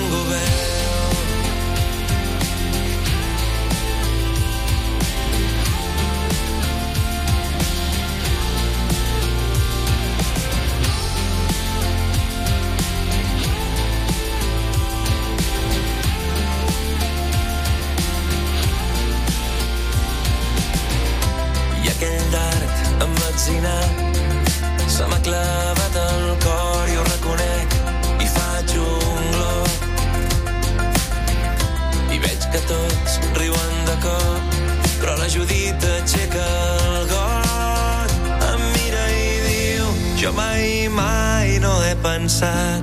pensat 42.34 42.82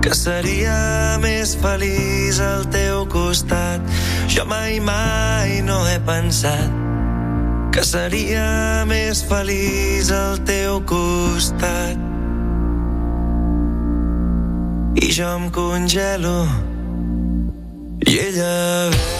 que 0.00 0.14
seria 0.14 1.18
més 1.18 1.56
feliç 1.58 2.38
al 2.38 2.62
teu 2.70 3.02
costat 3.10 3.82
jo 4.30 4.44
mai, 4.46 4.78
mai 4.78 5.58
no 5.66 5.80
he 5.90 5.98
pensat 6.06 6.70
que 7.74 7.82
seria 7.82 8.84
més 8.86 9.24
feliç 9.26 10.10
al 10.14 10.38
teu 10.46 10.78
costat. 10.86 11.98
I 15.02 15.10
jo 15.14 15.30
em 15.38 15.48
congelo 15.54 16.36
i 18.06 18.18
ella 18.28 18.54
ve. 18.94 19.19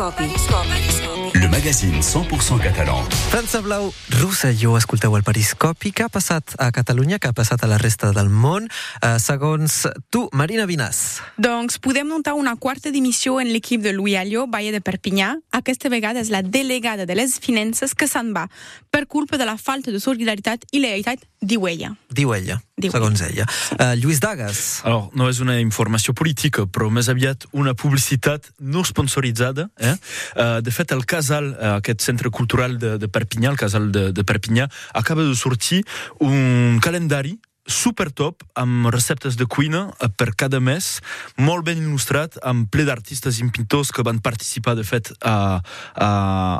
Periscopi. 0.00 1.10
Le 1.34 1.48
magazine 1.48 2.00
100% 2.00 2.58
catalan. 2.62 3.04
França 3.28 3.60
Blau, 3.60 3.92
Rosselló, 4.08 4.78
escolteu 4.78 5.12
el 5.18 5.22
Periscopi. 5.22 5.92
Què 5.92 6.06
ha 6.06 6.08
passat 6.08 6.54
a 6.56 6.70
Catalunya? 6.72 7.18
Què 7.20 7.28
ha 7.28 7.36
passat 7.36 7.60
a 7.62 7.68
la 7.68 7.76
resta 7.76 8.08
del 8.16 8.30
món? 8.32 8.70
Eh, 9.04 9.18
segons 9.20 9.82
tu, 10.08 10.24
Marina 10.32 10.64
Vinàs. 10.64 11.20
Doncs 11.36 11.76
podem 11.84 12.08
notar 12.08 12.32
una 12.40 12.56
quarta 12.56 12.88
dimissió 12.90 13.36
en 13.44 13.52
l'equip 13.52 13.84
de 13.84 13.92
Louis 13.92 14.16
Alliot, 14.16 14.48
Valle 14.48 14.72
de 14.72 14.80
Perpinyà. 14.80 15.34
Aquesta 15.52 15.92
vegada 15.92 16.24
és 16.24 16.32
la 16.32 16.40
delegada 16.40 17.04
de 17.04 17.18
les 17.20 17.36
finances 17.38 17.92
que 17.92 18.08
se'n 18.08 18.32
va 18.32 18.48
per 18.90 19.04
culpa 19.06 19.36
de 19.36 19.44
la 19.44 19.58
falta 19.60 19.92
de 19.92 20.00
solidaritat 20.00 20.64
i 20.72 20.80
lleialtat, 20.80 21.28
diu 21.40 21.68
ella. 21.68 21.92
Diu 22.08 22.32
ella, 22.34 22.62
Diu 22.80 22.92
segons 22.94 23.20
ella. 23.26 23.46
Uh, 23.76 23.92
Lluís 24.00 24.20
Dagas. 24.22 24.80
Alors, 24.88 25.10
no 25.16 25.28
és 25.30 25.40
una 25.44 25.58
informació 25.60 26.14
política, 26.16 26.66
però 26.66 26.88
més 26.92 27.10
aviat 27.12 27.46
una 27.52 27.74
publicitat 27.78 28.50
no 28.60 28.84
sponsoritzada. 28.86 29.68
Eh? 29.78 29.94
Uh, 30.36 30.58
de 30.64 30.74
fet, 30.74 30.94
el 30.96 31.04
casal, 31.08 31.52
uh, 31.52 31.76
aquest 31.78 32.04
centre 32.06 32.32
cultural 32.32 32.78
de, 32.80 32.96
de 33.00 33.10
Perpinyà, 33.12 33.52
el 33.52 33.60
casal 33.60 33.90
de, 33.94 34.08
de 34.16 34.24
Perpinyà, 34.26 34.70
acaba 34.96 35.26
de 35.26 35.36
sortir 35.38 35.84
un 36.24 36.80
calendari 36.82 37.36
super 37.66 38.10
top, 38.10 38.44
amb 38.54 38.88
receptes 38.92 39.36
de 39.36 39.46
cuina 39.46 39.88
eh, 40.00 40.08
per 40.16 40.32
cada 40.38 40.60
mes, 40.60 40.98
molt 41.38 41.64
ben 41.66 41.80
il·lustrat, 41.80 42.38
amb 42.46 42.68
ple 42.72 42.86
d'artistes 42.88 43.40
i 43.40 43.48
pintors 43.50 43.92
que 43.94 44.04
van 44.06 44.20
participar, 44.22 44.74
de 44.78 44.84
fet, 44.86 45.12
a, 45.20 45.60
a, 45.94 46.10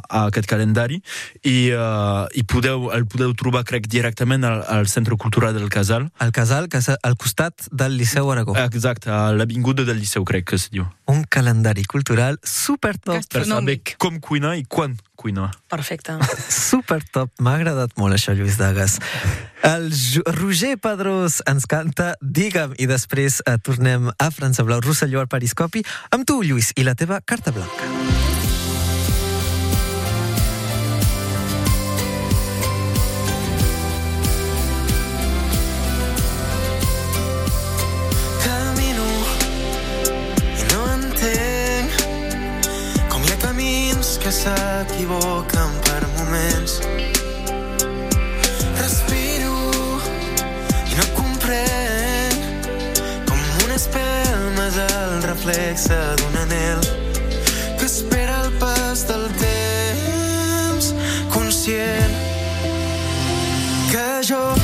a 0.01 0.25
aquest 0.27 0.49
calendari, 0.51 1.01
i, 1.43 1.71
uh, 1.75 2.27
i 2.37 2.45
podeu, 2.45 2.91
el 2.97 3.07
podeu 3.11 3.35
trobar, 3.39 3.65
crec, 3.69 3.89
directament 3.91 4.45
al, 4.47 4.65
al 4.69 4.89
Centre 4.91 5.17
Cultural 5.21 5.55
del 5.57 5.69
Casal, 5.73 6.11
El 6.21 6.33
casal 6.33 6.69
al 7.03 7.17
costat 7.17 7.69
del 7.71 7.97
Liceu 7.99 8.31
Aragó. 8.31 8.57
Exacte, 8.61 9.11
a 9.11 9.33
l'avinguda 9.33 9.85
del 9.85 10.01
Liceu, 10.01 10.25
crec 10.25 10.51
que 10.51 10.59
es 10.61 10.69
diu. 10.71 10.87
Un 11.11 11.25
calendari 11.29 11.85
cultural 11.85 12.39
super 12.45 12.97
top. 12.99 13.23
Per 13.31 13.45
saber 13.47 13.81
com 13.99 14.21
cuinar 14.23 14.57
i 14.59 14.65
quan 14.69 14.97
cuinar. 15.21 15.51
Perfecte. 15.69 16.17
Super 16.71 17.03
top, 17.13 17.33
m'ha 17.45 17.59
agradat 17.61 17.93
molt 18.01 18.17
això, 18.17 18.33
Lluís 18.37 18.57
Dagas. 18.61 18.99
El 19.67 19.91
Roger 20.41 20.77
Pedrós 20.81 21.43
ens 21.51 21.69
canta 21.69 22.15
Digue'm, 22.25 22.73
i 22.81 22.89
després 22.89 23.43
eh, 23.45 23.59
tornem 23.61 24.09
a 24.17 24.31
França 24.33 24.65
Blau, 24.65 24.81
Rosselló 24.81 25.21
al 25.21 25.29
Periscopi, 25.29 25.85
amb 26.17 26.25
tu, 26.25 26.41
Lluís, 26.47 26.73
i 26.81 26.87
la 26.89 26.97
teva 26.97 27.21
carta 27.21 27.53
blanca. 27.53 28.40
S'equivoquen 44.81 45.71
per 45.85 46.03
moments. 46.17 46.81
Respiro 48.79 49.57
i 50.89 50.97
no 50.97 51.07
comprenc 51.19 52.71
com 53.29 53.43
una 53.67 53.77
espelma 53.77 54.69
és 54.71 54.79
el 54.87 55.13
reflexe 55.27 56.01
d'un 56.23 56.41
anel 56.47 56.81
que 57.77 57.91
espera 57.91 58.39
el 58.47 58.57
pas 58.63 59.05
del 59.11 59.29
temps 59.45 60.95
conscient 61.37 62.17
que 63.93 64.09
jo 64.33 64.60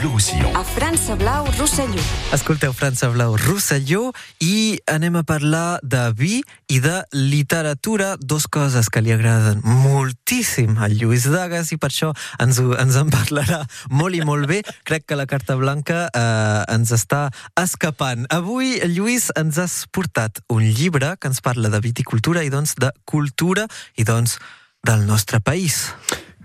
Bleu 0.00 0.12
Roussillon. 0.12 0.54
a 0.56 0.64
França 0.64 1.14
Blau 1.14 1.44
Rosselló. 1.58 2.00
Escolteu 2.32 2.72
França 2.72 3.10
Blau 3.10 3.36
Rosselló 3.36 4.12
i 4.40 4.80
anem 4.88 5.16
a 5.16 5.22
parlar 5.22 5.78
de 5.82 6.00
vi 6.16 6.40
i 6.68 6.80
de 6.80 7.02
literatura, 7.12 8.16
dos 8.16 8.46
coses 8.46 8.88
que 8.88 9.02
li 9.04 9.12
agraden 9.12 9.60
moltíssim 9.64 10.78
al 10.80 10.96
Lluís 10.96 11.26
Dagas 11.28 11.72
i 11.72 11.76
per 11.76 11.90
això 11.92 12.14
ens, 12.40 12.62
ho, 12.62 12.72
ens 12.80 12.96
en 12.96 13.12
parlarà 13.12 13.60
molt 13.90 14.16
i 14.16 14.24
molt 14.24 14.48
bé. 14.48 14.62
Crec 14.88 15.04
que 15.04 15.20
la 15.20 15.28
carta 15.28 15.58
blanca 15.60 16.06
eh, 16.08 16.64
ens 16.72 16.94
està 16.96 17.28
escapant. 17.60 18.24
Avui, 18.32 18.78
Lluís, 18.88 19.28
ens 19.36 19.60
has 19.60 19.84
portat 19.92 20.40
un 20.48 20.64
llibre 20.64 21.16
que 21.20 21.28
ens 21.28 21.44
parla 21.44 21.68
de 21.68 21.80
viticultura 21.84 22.44
i 22.46 22.52
doncs 22.52 22.78
de 22.80 22.88
cultura 23.04 23.68
i 24.00 24.08
doncs 24.08 24.38
del 24.80 25.04
nostre 25.04 25.44
país. 25.44 25.90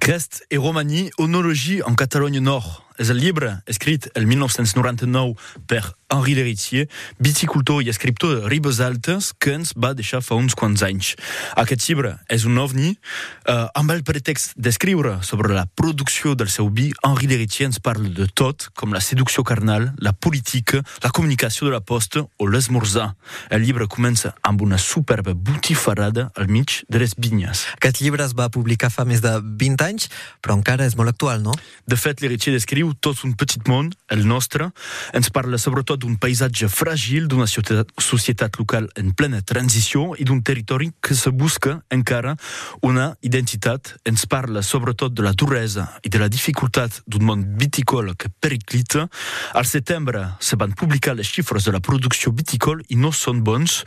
Crest 0.04 0.44
et 0.50 0.60
Romagny, 0.60 1.08
onologie 1.18 1.86
en 1.88 1.96
Catalogne 1.96 2.44
Nord. 2.44 2.85
És 2.97 3.10
el 3.12 3.19
llibre 3.19 3.58
escrit 3.67 4.08
el 4.15 4.27
1999 4.27 5.36
per 5.67 5.84
Henri 6.13 6.36
Leritier, 6.38 6.86
viticultor 7.19 7.81
i 7.84 7.89
escriptor 7.89 8.36
de 8.36 8.49
Ribes 8.49 8.79
Altes, 8.79 9.31
que 9.34 9.55
ens 9.58 9.73
va 9.75 9.93
deixar 9.97 10.21
fa 10.23 10.38
uns 10.38 10.53
quants 10.55 10.84
anys. 10.86 11.15
Aquest 11.60 11.88
llibre 11.89 12.13
és 12.31 12.45
un 12.45 12.60
ovni, 12.62 12.93
eh, 12.93 13.55
amb 13.73 13.91
el 13.91 14.03
pretext 14.05 14.53
d'escriure 14.55 15.17
sobre 15.23 15.53
la 15.53 15.65
producció 15.65 16.36
del 16.36 16.49
seu 16.53 16.69
vi, 16.69 16.91
Henri 17.03 17.27
Leritier 17.27 17.67
ens 17.67 17.81
parla 17.81 18.10
de 18.10 18.27
tot, 18.27 18.69
com 18.75 18.93
la 18.93 19.01
seducció 19.01 19.43
carnal, 19.43 19.91
la 19.97 20.13
política, 20.13 20.84
la 21.03 21.10
comunicació 21.10 21.67
de 21.67 21.73
la 21.73 21.81
posta 21.81 22.23
o 22.38 22.47
l'esmorzar. 22.47 23.15
El 23.49 23.65
llibre 23.65 23.88
comença 23.88 24.36
amb 24.43 24.62
una 24.62 24.77
superba 24.77 25.34
botifarada 25.34 26.29
al 26.36 26.47
mig 26.47 26.84
de 26.88 27.01
les 27.01 27.17
vinyes. 27.17 27.65
Aquest 27.75 28.01
llibre 28.01 28.23
es 28.23 28.38
va 28.38 28.51
publicar 28.53 28.91
fa 28.93 29.05
més 29.05 29.25
de 29.25 29.39
20 29.41 29.84
anys, 29.89 30.10
però 30.39 30.55
encara 30.55 30.86
és 30.86 30.95
molt 30.95 31.10
actual, 31.10 31.41
no? 31.41 31.53
De 31.86 31.97
fet, 31.97 32.21
l'Heritier 32.21 32.53
descriu 32.53 32.85
tot 32.93 33.24
un 33.26 33.34
petit 33.34 33.63
món, 33.67 33.89
el 34.10 34.26
nostre. 34.28 34.69
Ens 35.17 35.32
parla 35.34 35.58
sobretot 35.58 36.02
d'un 36.04 36.17
paisatge 36.21 36.69
fràgil, 36.69 37.28
d'una 37.28 37.48
societat, 37.48 38.60
local 38.60 38.89
en 38.95 39.13
plena 39.17 39.41
transició 39.41 40.13
i 40.19 40.26
d'un 40.28 40.41
territori 40.43 40.91
que 41.02 41.15
se 41.15 41.32
busca 41.32 41.80
encara 41.89 42.36
una 42.82 43.15
identitat. 43.21 43.95
Ens 44.06 44.26
parla 44.30 44.62
sobretot 44.62 45.13
de 45.13 45.24
la 45.26 45.34
duresa 45.34 45.88
i 46.04 46.10
de 46.10 46.19
la 46.21 46.30
dificultat 46.30 47.02
d'un 47.08 47.26
món 47.26 47.45
viticole 47.58 48.15
que 48.15 48.30
periclita. 48.30 49.08
Al 49.54 49.65
setembre 49.65 50.26
se 50.39 50.56
van 50.56 50.74
publicar 50.74 51.15
les 51.15 51.28
xifres 51.28 51.65
de 51.65 51.74
la 51.76 51.82
producció 51.82 52.32
viticole 52.32 52.84
i 52.89 52.95
no 52.95 53.12
són 53.12 53.43
bons. 53.43 53.84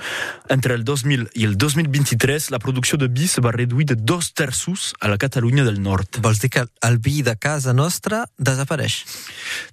Entre 0.51 0.75
el 0.75 0.85
2000 0.85 1.29
i 1.35 1.45
el 1.45 1.57
2023, 1.59 2.51
la 2.51 2.59
producció 2.59 2.99
de 2.99 3.09
vi 3.09 3.29
se 3.29 3.45
va 3.45 3.53
reduir 3.53 3.87
de 3.87 3.97
dos 3.97 4.33
terços 4.33 4.95
a 5.01 5.09
la 5.09 5.19
Catalunya 5.19 5.65
del 5.65 5.83
Nord. 5.83 6.21
Vols 6.25 6.41
dir 6.41 6.51
que 6.51 6.67
el 6.89 6.99
vi 6.99 7.23
de 7.23 7.37
casa 7.37 7.75
nostra 7.75 8.25
desapareix? 8.39 8.88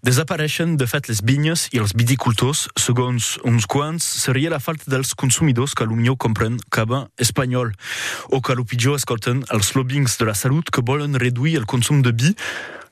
Desapareixen, 0.05 0.75
de 0.77 0.87
fet, 0.87 1.09
les 1.09 1.21
vinyes 1.25 1.67
i 1.73 1.81
els 1.81 1.95
viticultors, 1.97 2.67
segons 2.79 3.35
uns 3.43 3.65
quants, 3.65 4.03
seria 4.03 4.51
la 4.53 4.61
falta 4.63 4.89
dels 4.91 5.13
consumidors 5.17 5.73
que 5.75 5.87
l'Unió 5.87 6.15
comprèn 6.15 6.59
cava 6.69 7.05
espanyol, 7.21 7.73
o 8.29 8.41
que 8.41 8.55
pitjor 8.65 8.97
escolten 8.99 9.43
els 9.53 9.73
lobbyings 9.75 10.17
de 10.19 10.25
la 10.25 10.35
salut 10.35 10.69
que 10.69 10.83
volen 10.85 11.19
reduir 11.19 11.55
el 11.57 11.65
consum 11.65 12.01
de 12.01 12.11
vi. 12.11 12.35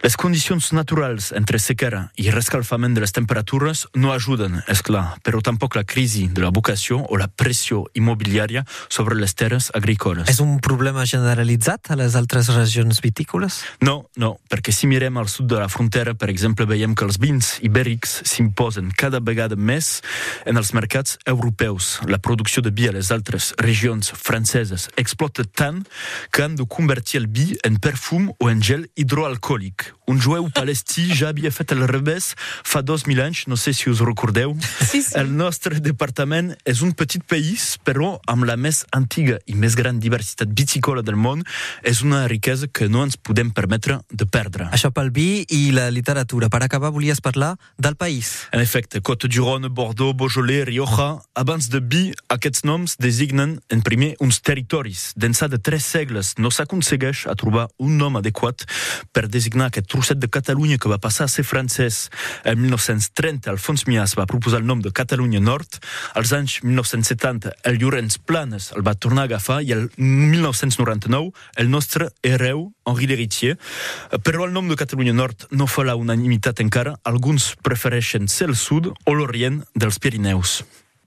Les 0.04 0.18
condicions 0.20 0.66
naturals 0.76 1.30
entre 1.32 1.56
sequera 1.64 2.10
i 2.20 2.26
rescalfament 2.28 2.92
de 2.92 3.00
les 3.00 3.14
temperatures 3.16 3.86
no 3.96 4.10
ajuden, 4.12 4.58
és 4.68 4.82
clar, 4.84 5.04
però 5.24 5.40
tampoc 5.40 5.78
la 5.78 5.86
crisi 5.88 6.26
de 6.28 6.44
la 6.44 6.50
vocació 6.52 6.98
o 7.08 7.16
la 7.16 7.30
pressió 7.32 7.86
immobiliària 7.96 8.66
sobre 8.92 9.16
les 9.16 9.32
terres 9.40 9.70
agrícoles. 9.72 10.28
És 10.28 10.42
un 10.44 10.58
problema 10.60 11.06
generalitzat 11.08 11.94
a 11.94 11.96
les 12.02 12.18
altres 12.20 12.50
regions 12.52 13.00
vitícoles? 13.00 13.62
No, 13.80 14.10
no, 14.20 14.34
perquè 14.52 14.76
si 14.76 14.92
mirem 14.92 15.22
al 15.22 15.32
sud 15.32 15.48
de 15.54 15.62
la 15.62 15.70
frontera, 15.72 16.18
per 16.20 16.28
exemple, 16.36 16.68
veiem 16.68 17.00
que 17.00 17.08
els 17.08 17.22
vins 17.24 17.54
ibèrics 17.64 18.20
s'imposen 18.28 18.92
cada 19.00 19.24
vegada 19.24 19.56
més 19.56 20.02
en 20.44 20.60
els 20.60 20.74
mercats 20.76 21.16
europeus. 21.24 22.02
La 22.12 22.20
producció 22.20 22.60
de 22.60 22.76
vi 22.76 22.92
a 22.92 22.98
les 23.00 23.16
altres 23.16 23.54
regions 23.64 24.12
franceses 24.20 24.92
explota 25.00 25.48
tant 25.48 25.86
que 26.28 26.44
han 26.44 26.60
de 26.60 26.68
convertir 26.68 27.24
el 27.24 27.32
vi 27.32 27.54
en 27.64 27.80
perfum 27.80 28.34
o 28.36 28.52
en 28.52 28.60
gel 28.60 28.90
hidroalcohòlic. 29.00 29.93
Un 30.08 30.20
jueu 30.20 30.50
palestí 30.52 31.06
ja 31.16 31.30
havia 31.32 31.52
fet 31.54 31.72
el 31.72 31.86
revés 31.88 32.34
fa 32.68 32.82
2.000 32.84 33.24
anys, 33.24 33.46
no 33.48 33.56
sé 33.56 33.74
si 33.74 33.90
us 33.90 34.04
recordeu. 34.04 34.56
Sí, 34.94 35.02
sí. 35.02 35.14
El 35.18 35.32
nostre 35.34 35.80
departament 35.82 36.52
és 36.70 36.84
un 36.86 36.92
petit 36.94 37.24
país, 37.26 37.80
però 37.82 38.20
amb 38.30 38.46
la 38.46 38.58
més 38.60 38.84
antiga 38.94 39.40
i 39.50 39.56
més 39.58 39.78
gran 39.80 39.98
diversitat 40.04 40.52
vitícola 40.54 41.02
del 41.02 41.16
món, 41.18 41.42
és 41.82 42.04
una 42.06 42.28
riquesa 42.30 42.68
que 42.68 42.90
no 42.92 43.02
ens 43.08 43.18
podem 43.18 43.50
permetre 43.50 44.02
de 44.12 44.28
perdre. 44.30 44.68
Això 44.76 44.92
pel 44.94 45.10
vi 45.16 45.46
i 45.50 45.72
la 45.74 45.88
literatura. 45.90 46.52
Per 46.54 46.62
acabar, 46.62 46.92
volies 46.94 47.24
parlar 47.26 47.56
del 47.78 47.96
país. 47.96 48.50
En 48.52 48.62
efecte, 48.62 49.02
Côte 49.02 49.28
d'Huron, 49.28 49.70
Bordeaux, 49.74 50.14
Beaujolais, 50.14 50.68
Rioja, 50.68 51.24
abans 51.34 51.70
de 51.74 51.82
vi, 51.82 52.04
aquests 52.30 52.64
noms 52.68 52.98
designen 53.02 53.58
en 53.74 53.82
primer 53.82 54.14
uns 54.20 54.42
territoris. 54.46 55.12
D'ençà 55.18 55.50
de 55.50 55.58
tres 55.58 55.88
segles 55.90 56.36
no 56.38 56.52
s'aconsegueix 56.54 57.26
a 57.32 57.36
trobar 57.40 57.70
un 57.82 57.98
nom 57.98 58.20
adequat 58.20 58.68
per 59.16 59.26
designar 59.32 59.72
aquest 59.72 59.83
trosset 59.84 60.20
de 60.20 60.30
Catalunya 60.32 60.78
que 60.78 60.92
va 60.92 61.00
passar 61.02 61.28
a 61.28 61.32
ser 61.32 61.46
francès 61.48 62.10
en 62.44 62.60
1930, 62.62 63.50
Alfons 63.52 63.86
Mias 63.88 64.16
va 64.20 64.28
proposar 64.30 64.62
el 64.62 64.68
nom 64.68 64.82
de 64.84 64.92
Catalunya 64.92 65.42
Nord, 65.44 65.80
als 66.14 66.34
anys 66.36 66.60
1970 66.64 67.54
el 67.64 67.80
Llorenç 67.82 68.20
Planes 68.26 68.72
el 68.76 68.86
va 68.86 68.96
tornar 68.96 69.28
a 69.28 69.32
agafar 69.32 69.62
i 69.64 69.74
el 69.76 69.90
1999 69.98 71.32
el 71.56 71.70
nostre 71.72 72.10
hereu 72.24 72.72
Henri 72.86 73.08
Lheritier. 73.08 73.58
Però 74.24 74.46
el 74.46 74.54
nom 74.54 74.70
de 74.70 74.78
Catalunya 74.80 75.16
Nord 75.16 75.48
no 75.52 75.68
fa 75.68 75.86
la 75.88 75.98
unanimitat 76.00 76.62
encara. 76.64 76.98
Alguns 77.04 77.54
prefereixen 77.64 78.28
ser 78.28 78.50
el 78.52 78.58
sud 78.60 78.92
o 78.94 79.18
l'orient 79.18 79.64
dels 79.76 80.00
Pirineus. 80.00 80.62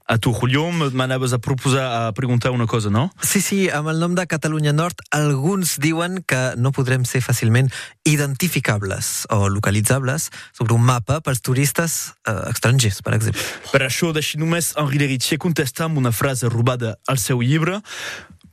A 0.06 0.18
tu, 0.18 0.32
Julio, 0.32 0.70
m'anaves 0.70 1.32
a 1.34 1.38
proposar, 1.38 2.06
a 2.06 2.12
preguntar 2.12 2.52
una 2.52 2.66
cosa, 2.66 2.90
no? 2.90 3.10
Sí, 3.26 3.40
sí, 3.42 3.66
amb 3.74 3.90
el 3.90 3.98
nom 3.98 4.14
de 4.14 4.22
Catalunya 4.30 4.70
Nord, 4.70 5.02
alguns 5.10 5.80
diuen 5.82 6.20
que 6.22 6.38
no 6.54 6.70
podrem 6.70 7.02
ser 7.02 7.24
fàcilment 7.26 7.72
identificables 8.06 9.26
o 9.34 9.48
localitzables 9.50 10.28
sobre 10.54 10.76
un 10.78 10.86
mapa 10.86 11.18
pels 11.26 11.42
turistes 11.42 11.96
eh, 12.22 12.36
estrangers, 12.52 13.02
per 13.02 13.16
exemple. 13.18 13.42
Per 13.72 13.82
això, 13.82 14.12
deixi 14.14 14.38
només 14.38 14.76
Henri 14.78 15.02
Lheritier 15.02 15.40
contestar 15.42 15.90
amb 15.90 15.98
una 15.98 16.14
frase 16.14 16.46
robada 16.54 16.94
al 17.10 17.18
seu 17.18 17.42
llibre. 17.42 17.80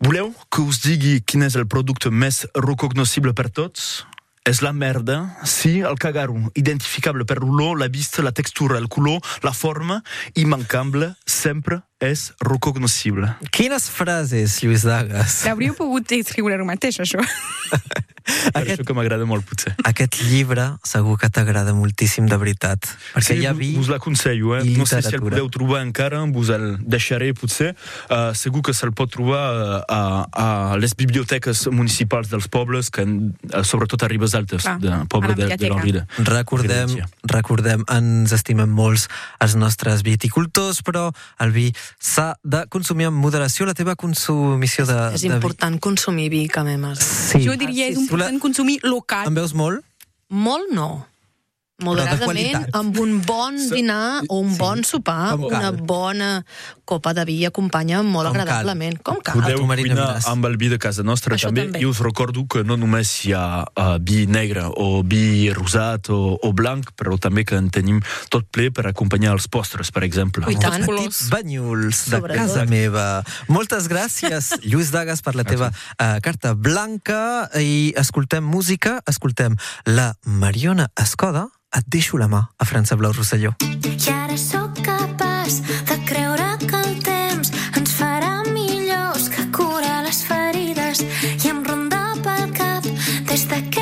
Voleu 0.02 0.34
que 0.50 0.66
us 0.66 0.82
digui 0.82 1.20
quin 1.22 1.46
és 1.46 1.54
el 1.54 1.70
producte 1.70 2.10
més 2.10 2.48
recognoscible 2.58 3.38
per 3.38 3.52
tots? 3.54 4.08
És 4.44 4.60
la 4.60 4.74
merda, 4.76 5.38
sí, 5.48 5.78
el 5.88 5.96
cagar-ho, 5.96 6.36
identificable 6.60 7.24
per 7.24 7.38
l'olor, 7.40 7.78
la 7.80 7.88
vista, 7.88 8.20
la 8.26 8.34
textura, 8.36 8.76
el 8.78 8.90
color, 8.92 9.22
la 9.42 9.54
forma, 9.56 10.02
immancable, 10.36 11.14
sempre 11.24 11.80
és 12.04 12.26
recognoscible. 12.44 13.30
Quines 13.56 13.88
frases, 13.88 14.58
Lluís 14.60 14.84
Dagas? 14.84 15.46
L'hauríeu 15.48 15.78
pogut 15.80 16.12
escriure 16.20 16.58
ara 16.58 16.68
mateix, 16.68 17.00
això. 17.06 17.24
Per 18.24 18.62
Aquest, 18.62 18.80
això 18.80 18.86
que 18.88 18.94
m'agrada 18.96 19.26
molt, 19.28 19.46
potser. 19.46 19.76
aquest 19.84 20.22
llibre 20.30 20.66
segur 20.84 21.18
que 21.20 21.30
t'agrada 21.30 21.74
moltíssim 21.76 22.26
de 22.30 22.38
veritat, 22.38 22.88
perquè 23.14 23.36
sí, 23.36 23.40
hi 23.42 23.46
ha 23.48 23.52
vos- 23.54 23.60
vi 23.60 23.72
Vos 23.76 23.90
l'aconsello, 23.92 24.56
eh? 24.58 24.64
No 24.78 24.86
sé 24.86 25.02
si 25.02 25.16
el 25.16 25.22
podeu 25.22 25.50
trobar 25.50 25.82
encara, 25.84 26.22
vos 26.32 26.50
el 26.50 26.78
deixaré 26.80 27.34
potser. 27.34 27.74
Uh, 28.10 28.34
segur 28.38 28.62
que 28.64 28.74
se'l 28.74 28.94
pot 28.96 29.12
trobar 29.12 29.42
uh, 29.44 29.82
a, 29.88 30.02
a 30.74 30.78
les 30.78 30.96
biblioteques 30.96 31.68
municipals 31.72 32.30
dels 32.30 32.48
pobles, 32.48 32.90
que 32.94 33.04
uh, 33.04 33.64
sobretot 33.64 34.04
a 34.04 34.08
Ribes 34.08 34.36
Altes, 34.36 34.64
Clar, 34.64 34.78
de 34.80 34.94
poble 35.10 35.36
la 35.36 35.36
de, 35.36 35.58
de 35.58 35.70
l'Enrida. 35.70 36.06
Recordem, 36.20 36.96
recordem, 37.28 37.84
ens 37.92 38.32
estimem 38.36 38.70
molts 38.70 39.08
els 39.44 39.56
nostres 39.60 40.04
viticultors, 40.06 40.82
però 40.86 41.10
el 41.44 41.52
vi 41.56 41.70
s'ha 42.00 42.34
de 42.44 42.64
consumir 42.70 43.08
amb 43.10 43.18
moderació. 43.24 43.66
La 43.66 43.74
teva 43.78 43.96
consumició 43.96 44.86
de, 44.86 44.98
És 45.16 45.22
de 45.24 45.30
vi... 45.30 45.36
important 45.36 45.80
consumir 45.84 46.30
vi, 46.34 46.46
que 46.48 46.64
més. 46.64 47.00
Sí. 47.04 47.44
Jo 47.46 47.56
diria 47.60 47.88
és 47.92 47.98
Tu 48.14 48.22
la- 48.22 48.30
consumir 48.40 48.80
local. 48.84 49.28
En 49.28 49.34
veus 49.38 49.54
molt? 49.58 49.84
Molt 50.30 50.72
no. 50.74 51.06
Moderadament, 51.84 52.68
amb 52.78 52.98
un 53.02 53.18
bon 53.26 53.58
dinar 53.74 54.22
o 54.30 54.38
un 54.40 54.52
sí, 54.54 54.60
bon 54.62 54.84
sopar, 54.88 55.32
com 55.34 55.48
una 55.50 55.72
cal. 55.74 55.80
bona 55.90 56.30
copa 56.86 57.14
de 57.14 57.26
vi 57.26 57.46
acompanya 57.46 58.02
molt 58.04 58.28
Com 58.30 58.36
cal. 58.38 58.42
agradablement. 58.42 58.98
Com 59.04 59.18
cal. 59.24 59.40
Podeu 59.40 59.66
cuinar 59.66 60.20
amb 60.28 60.46
el 60.46 60.58
vi 60.58 60.70
de 60.70 60.78
casa 60.78 61.04
nostra 61.04 61.36
Això 61.36 61.48
també. 61.50 61.66
també. 61.66 61.80
I 61.82 61.86
us 61.86 62.00
recordo 62.00 62.46
que 62.48 62.64
no 62.64 62.78
només 62.78 63.12
hi 63.26 63.34
ha 63.34 63.64
uh, 63.64 63.98
vi 64.02 64.26
negre 64.28 64.66
o 64.76 65.04
vi 65.04 65.50
rosat 65.54 66.10
o, 66.10 66.38
o 66.42 66.52
blanc, 66.54 66.92
però 67.00 67.18
també 67.18 67.46
que 67.46 67.56
en 67.56 67.70
tenim 67.70 68.02
tot 68.30 68.46
ple 68.52 68.70
per 68.72 68.88
acompanyar 68.88 69.34
els 69.34 69.48
postres, 69.48 69.92
per 69.92 70.04
exemple. 70.04 70.46
I 70.52 70.60
tant. 70.60 70.86
Petits 70.86 71.30
banyuls 71.32 72.06
de 72.10 72.18
Sobretot. 72.18 72.38
casa 72.38 72.66
meva. 72.66 73.24
Moltes 73.48 73.88
gràcies, 73.88 74.54
Lluís 74.70 74.92
Dagas, 74.92 75.22
per 75.22 75.36
la 75.36 75.44
teva 75.48 75.72
uh, 75.72 76.20
carta 76.22 76.54
blanca. 76.54 77.50
I 77.60 77.94
escoltem 77.98 78.44
música, 78.44 79.00
escoltem 79.08 79.56
la 79.86 80.14
Mariona 80.26 80.90
Escoda, 81.00 81.48
Et 81.74 81.86
deixo 81.90 82.20
la 82.22 82.28
mà, 82.30 82.50
a 82.60 82.66
França 82.70 82.94
Blau 82.96 83.12
Rosselló. 83.18 83.56
I 83.66 84.10
ara 84.14 84.38
sóc 84.38 84.78
capaç 84.86 85.56
i 91.24 91.50
em 91.50 91.64
ronda 91.68 92.02
pel 92.26 92.52
cap 92.60 92.90
des 93.30 93.48
d'aquell 93.52 93.73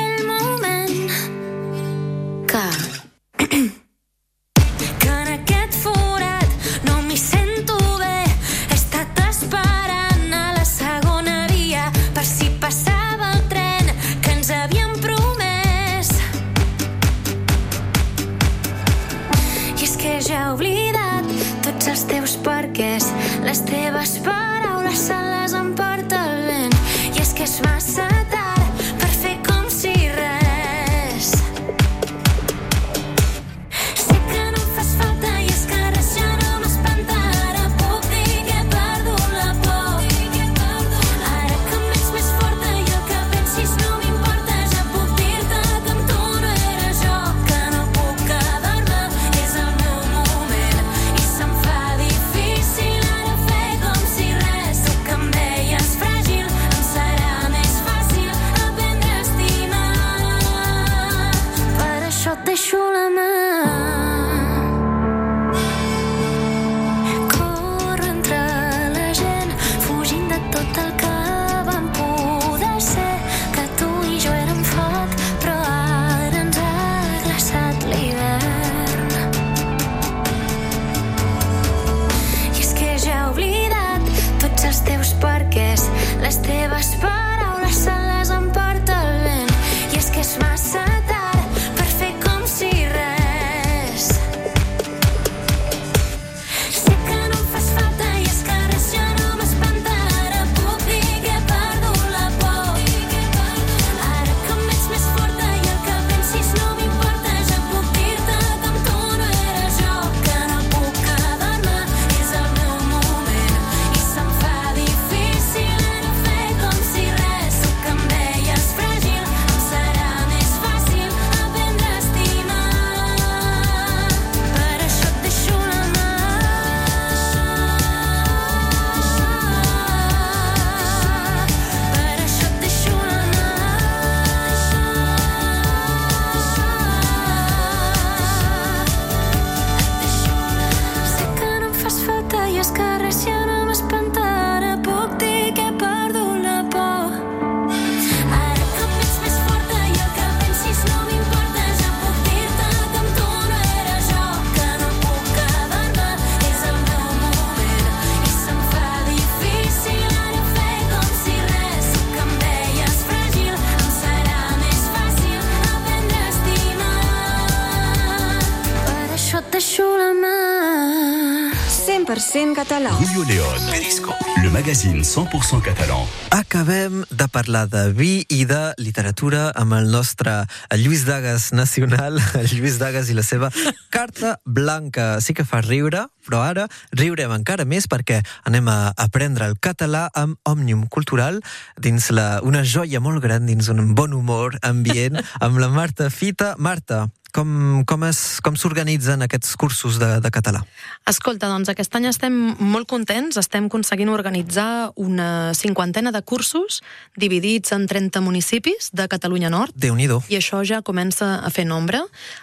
100% 169.72 172.54
català. 172.54 172.90
Julio 172.90 173.24
León. 173.24 173.70
Periscope. 173.70 174.16
Le 174.42 174.50
magazine 174.50 175.02
100% 175.02 175.62
catalan. 175.62 176.04
Acabem 176.28 177.04
de 177.08 177.28
parlar 177.28 177.68
de 177.68 177.92
vi 177.92 178.26
i 178.28 178.44
de 178.44 178.74
literatura 178.76 179.50
amb 179.56 179.72
el 179.72 179.90
nostre 179.90 180.44
Lluís 180.76 181.06
Dagas 181.08 181.52
nacional, 181.56 182.20
el 182.40 182.46
Lluís 182.52 182.78
Dagas 182.78 183.08
i 183.08 183.14
la 183.16 183.22
seva 183.24 183.50
carta 183.88 184.40
blanca. 184.44 185.22
Sí 185.24 185.32
que 185.32 185.48
fa 185.48 185.62
riure, 185.64 186.04
però 186.28 186.44
ara 186.44 186.68
riurem 186.92 187.32
encara 187.32 187.64
més 187.64 187.88
perquè 187.88 188.20
anem 188.44 188.68
a 188.68 188.92
aprendre 189.00 189.48
el 189.48 189.56
català 189.56 190.12
amb 190.12 190.36
Òmnium 190.44 190.84
Cultural 190.92 191.40
dins 191.80 192.12
la, 192.12 192.44
una 192.44 192.60
joia 192.60 193.00
molt 193.00 193.24
gran, 193.24 193.48
dins 193.48 193.72
un 193.72 193.96
bon 193.96 194.12
humor 194.12 194.60
ambient, 194.60 195.16
amb 195.40 195.56
la 195.64 195.72
Marta 195.72 196.12
Fita. 196.12 196.58
Marta, 196.58 197.08
com, 197.32 197.82
com, 197.88 198.04
es, 198.06 198.40
com 198.44 198.56
s'organitzen 198.58 199.24
aquests 199.24 199.56
cursos 199.60 199.98
de, 200.00 200.08
de 200.22 200.30
català? 200.32 200.62
Escolta, 201.08 201.48
doncs 201.50 201.70
aquest 201.72 201.94
any 201.96 202.06
estem 202.10 202.34
molt 202.60 202.88
contents, 202.90 203.38
estem 203.40 203.66
aconseguint 203.70 204.12
organitzar 204.12 204.92
una 205.00 205.52
cinquantena 205.56 206.12
de 206.12 206.22
cursos 206.22 206.82
dividits 207.16 207.72
en 207.74 207.88
30 207.88 208.20
municipis 208.24 208.90
de 208.92 209.08
Catalunya 209.08 209.50
Nord. 209.50 209.72
déu 209.74 209.96
nhi 209.96 210.08
I 210.28 210.36
això 210.36 210.62
ja 210.66 210.82
comença 210.82 211.40
a 211.40 211.50
fer 211.50 211.64
nombre. 211.64 212.02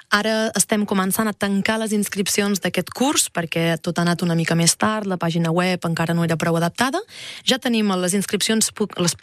Ara 0.09 0.49
estem 0.57 0.85
començant 0.89 1.27
a 1.27 1.33
tancar 1.33 1.77
les 1.79 1.93
inscripcions 1.93 2.59
d'aquest 2.63 2.89
curs 2.95 3.29
perquè 3.29 3.77
tot 3.77 3.99
ha 3.99 4.07
anat 4.07 4.23
una 4.25 4.35
mica 4.35 4.55
més 4.55 4.75
tard, 4.75 5.05
la 5.05 5.19
pàgina 5.21 5.51
web 5.51 5.85
encara 5.85 6.15
no 6.15 6.23
era 6.23 6.37
prou 6.37 6.57
adaptada. 6.57 7.01
Ja 7.45 7.59
tenim 7.59 7.91
les 7.99 8.15
inscripcions, 8.17 8.71
les, 8.97 9.15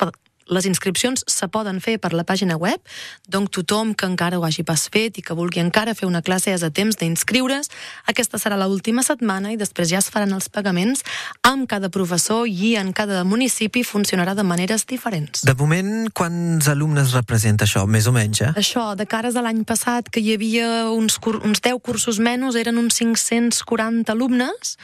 les 0.49 0.67
inscripcions 0.67 1.25
se 1.27 1.49
poden 1.49 1.81
fer 1.81 1.97
per 2.03 2.13
la 2.15 2.25
pàgina 2.27 2.57
web, 2.61 2.81
doncs 3.29 3.53
tothom 3.57 3.95
que 3.95 4.07
encara 4.07 4.39
ho 4.39 4.45
hagi 4.47 4.65
pas 4.67 4.87
fet 4.93 5.19
i 5.19 5.25
que 5.25 5.35
vulgui 5.35 5.61
encara 5.63 5.95
fer 5.95 6.07
una 6.09 6.23
classe 6.23 6.53
és 6.53 6.63
a 6.63 6.71
temps 6.71 6.99
d'inscriure's. 7.01 7.71
Aquesta 8.11 8.39
serà 8.39 8.59
l'última 8.61 9.03
setmana 9.07 9.53
i 9.53 9.59
després 9.61 9.91
ja 9.91 10.01
es 10.03 10.11
faran 10.13 10.35
els 10.37 10.49
pagaments 10.53 11.03
amb 11.47 11.67
cada 11.71 11.91
professor 11.91 12.47
i 12.47 12.75
en 12.81 12.93
cada 12.97 13.25
municipi 13.25 13.85
funcionarà 13.87 14.35
de 14.35 14.45
maneres 14.47 14.87
diferents. 14.87 15.45
De 15.47 15.55
moment, 15.59 16.09
quants 16.15 16.69
alumnes 16.71 17.15
representa 17.17 17.67
això? 17.67 17.87
Més 17.87 18.07
o 18.07 18.15
menys, 18.15 18.43
eh? 18.43 18.53
Això, 18.57 18.93
de 18.99 19.07
cares 19.07 19.37
a 19.37 19.45
l'any 19.45 19.65
passat, 19.67 20.11
que 20.11 20.23
hi 20.23 20.35
havia 20.35 20.91
uns, 20.93 21.19
uns 21.43 21.63
10 21.65 21.83
cursos 21.83 22.21
menys, 22.23 22.59
eren 22.59 22.79
uns 22.79 23.01
540 23.03 24.13
alumnes, 24.13 24.77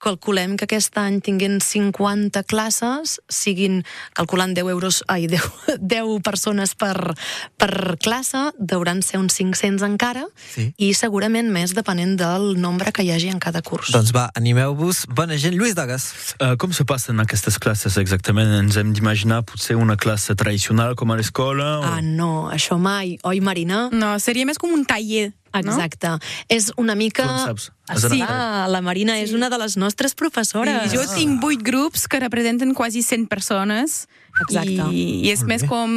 calculem 0.00 0.56
que 0.56 0.64
aquest 0.64 0.96
any 0.98 1.20
tinguin 1.20 1.60
50 1.60 2.42
classes, 2.48 3.18
siguin, 3.28 3.82
calculant 4.16 4.54
10 4.56 4.70
euros, 4.72 5.02
ai, 5.08 5.26
10, 5.28 5.44
10 5.78 6.20
persones 6.28 6.74
per, 6.74 7.14
per 7.60 7.96
classe, 8.02 8.50
deuran 8.58 9.02
ser 9.04 9.20
uns 9.20 9.36
500 9.36 9.84
encara, 9.86 10.24
Sí. 10.54 10.70
i 10.80 10.92
segurament 10.96 11.50
més 11.52 11.74
depenent 11.76 12.16
del 12.18 12.56
nombre 12.60 12.92
que 12.92 13.04
hi 13.04 13.12
hagi 13.12 13.28
en 13.30 13.38
cada 13.38 13.62
curs. 13.62 13.92
Doncs 13.94 14.10
va, 14.16 14.30
animeu-vos. 14.34 15.04
Bona 15.14 15.36
gent. 15.38 15.54
Lluís 15.54 15.74
Dagas. 15.76 16.08
Uh, 16.40 16.56
com 16.58 16.72
se 16.72 16.84
passen 16.88 17.20
aquestes 17.20 17.58
classes 17.60 17.96
exactament? 18.00 18.50
Ens 18.60 18.76
hem 18.80 18.94
d'imaginar 18.96 19.42
potser 19.44 19.76
una 19.78 19.96
classe 20.00 20.34
tradicional 20.34 20.96
com 20.96 21.12
a 21.12 21.16
l'escola? 21.20 21.78
o- 21.80 21.84
Ah, 21.90 22.00
no, 22.02 22.48
això 22.50 22.78
mai. 22.78 23.18
Oi, 23.22 23.40
Marina? 23.40 23.88
No, 23.92 24.16
seria 24.18 24.46
més 24.48 24.58
com 24.58 24.72
un 24.72 24.84
taller, 24.88 25.32
no? 25.58 25.74
Exacte. 25.74 26.14
És 26.48 26.70
una 26.78 26.94
mica... 26.94 27.26
En 27.26 27.44
saps? 27.50 27.70
Ah, 27.90 27.98
Sí, 27.98 28.20
anat? 28.22 28.70
la 28.70 28.80
Marina 28.86 29.16
és 29.18 29.32
una 29.34 29.48
de 29.50 29.58
les 29.58 29.74
nostres 29.76 30.14
professores. 30.14 30.92
I 30.92 30.96
jo 30.96 31.02
tinc 31.10 31.40
vuit 31.42 31.62
grups 31.66 32.06
que 32.06 32.20
representen 32.22 32.70
quasi 32.74 33.02
100 33.02 33.26
persones. 33.26 34.04
Exacte. 34.44 34.86
I, 34.94 35.26
i 35.26 35.32
és 35.32 35.42
més 35.42 35.64
com, 35.70 35.90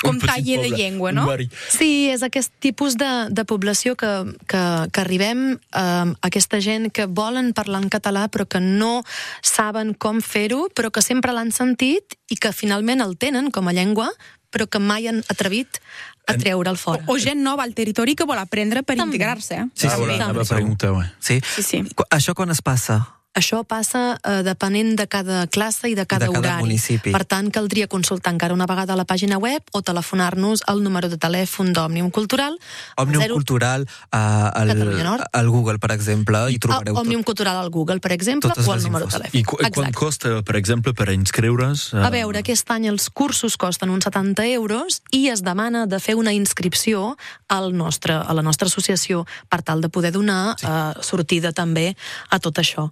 com 0.00 0.20
taller 0.22 0.62
de 0.64 0.70
llengua, 0.72 1.12
no? 1.12 1.26
Sí, 1.68 2.08
és 2.08 2.24
aquest 2.24 2.54
tipus 2.64 2.96
de, 2.96 3.10
de 3.28 3.44
població 3.44 3.92
que, 3.92 4.10
que, 4.48 4.62
que 4.88 5.04
arribem, 5.04 5.58
eh, 5.60 6.12
aquesta 6.24 6.62
gent 6.64 6.88
que 6.96 7.04
volen 7.06 7.52
parlar 7.52 7.84
en 7.84 7.90
català 7.92 8.28
però 8.32 8.48
que 8.48 8.62
no 8.64 9.02
saben 9.44 9.92
com 9.92 10.24
fer-ho, 10.24 10.70
però 10.72 10.88
que 10.90 11.04
sempre 11.04 11.36
l'han 11.36 11.52
sentit 11.52 12.16
i 12.32 12.40
que 12.40 12.56
finalment 12.56 13.04
el 13.04 13.18
tenen 13.20 13.52
com 13.52 13.68
a 13.68 13.76
llengua, 13.76 14.08
però 14.52 14.68
que 14.68 14.80
mai 14.80 15.08
han 15.08 15.22
atrevit 15.32 15.80
a 16.26 16.36
treure'l 16.38 16.76
fora. 16.76 17.02
O 17.06 17.18
gent 17.18 17.42
nova 17.42 17.62
al 17.64 17.74
territori 17.74 18.14
que 18.14 18.24
vol 18.24 18.38
aprendre 18.38 18.82
per 18.82 18.96
integrar-se. 18.98 19.54
eh? 19.54 19.66
Sí, 19.74 19.86
ah, 19.86 19.90
sí, 19.90 19.96
voilà, 19.98 20.18
també. 20.18 20.24
anava 20.24 20.42
a 20.42 20.44
preguntar, 20.44 20.92
ouais. 20.92 21.08
Sí? 21.18 21.40
Sí, 21.56 21.62
sí. 21.62 21.82
Això 22.10 22.34
quan 22.34 22.50
es 22.50 22.62
passa? 22.62 23.21
Això 23.32 23.62
passa 23.64 24.18
eh, 24.20 24.42
depenent 24.44 24.92
de 24.98 25.06
cada 25.08 25.46
classe 25.48 25.88
i 25.88 25.94
de 25.96 26.04
cada, 26.04 26.26
cada 26.26 26.38
horari. 26.38 26.66
municipi. 26.66 27.14
Per 27.14 27.24
tant, 27.24 27.48
caldria 27.48 27.88
consultar 27.88 28.34
encara 28.34 28.52
una 28.52 28.66
vegada 28.68 28.92
la 28.92 29.06
pàgina 29.08 29.38
web 29.40 29.64
o 29.72 29.80
telefonar-nos 29.80 30.64
al 30.68 30.82
número 30.84 31.08
de 31.08 31.16
telèfon 31.16 31.72
d'Òmnium 31.72 32.10
Cultural. 32.12 32.58
Òmnium 33.00 33.22
Zero- 33.22 33.38
Cultural 33.40 33.86
uh, 34.12 34.52
al, 34.52 35.48
Google, 35.48 35.78
per 35.78 35.92
exemple, 35.96 36.44
i 36.52 36.58
trobareu 36.60 36.98
Òmnium 37.00 37.22
Cultural 37.24 37.56
al 37.56 37.70
Google, 37.70 38.00
per 38.04 38.12
exemple, 38.12 38.50
Totes 38.52 38.68
o 38.68 38.72
al 38.74 38.82
número 38.84 39.06
de 39.08 39.16
telèfon. 39.16 39.38
I, 39.40 39.42
qu 39.48 39.56
i 39.64 39.70
quant 39.72 39.96
costa, 39.96 40.42
per 40.44 40.56
exemple, 40.60 40.92
per 40.92 41.08
inscriure's? 41.14 41.94
A 41.96 42.10
veure, 42.12 42.42
aquest 42.44 42.68
any 42.74 42.90
els 42.90 43.08
cursos 43.08 43.56
costen 43.56 43.88
uns 43.88 44.04
70 44.04 44.44
euros 44.52 45.00
i 45.10 45.28
es 45.32 45.40
demana 45.40 45.86
de 45.86 46.02
fer 46.04 46.18
una 46.20 46.34
inscripció 46.36 47.14
al 47.48 47.72
nostre, 47.72 48.12
a 48.12 48.36
la 48.36 48.44
nostra 48.44 48.68
associació 48.68 49.24
per 49.48 49.62
tal 49.64 49.80
de 49.80 49.88
poder 49.88 50.12
donar 50.12 50.58
sí. 50.60 50.68
eh, 50.68 51.00
sortida 51.00 51.54
també 51.56 51.94
a 52.28 52.38
tot 52.38 52.60
això. 52.60 52.90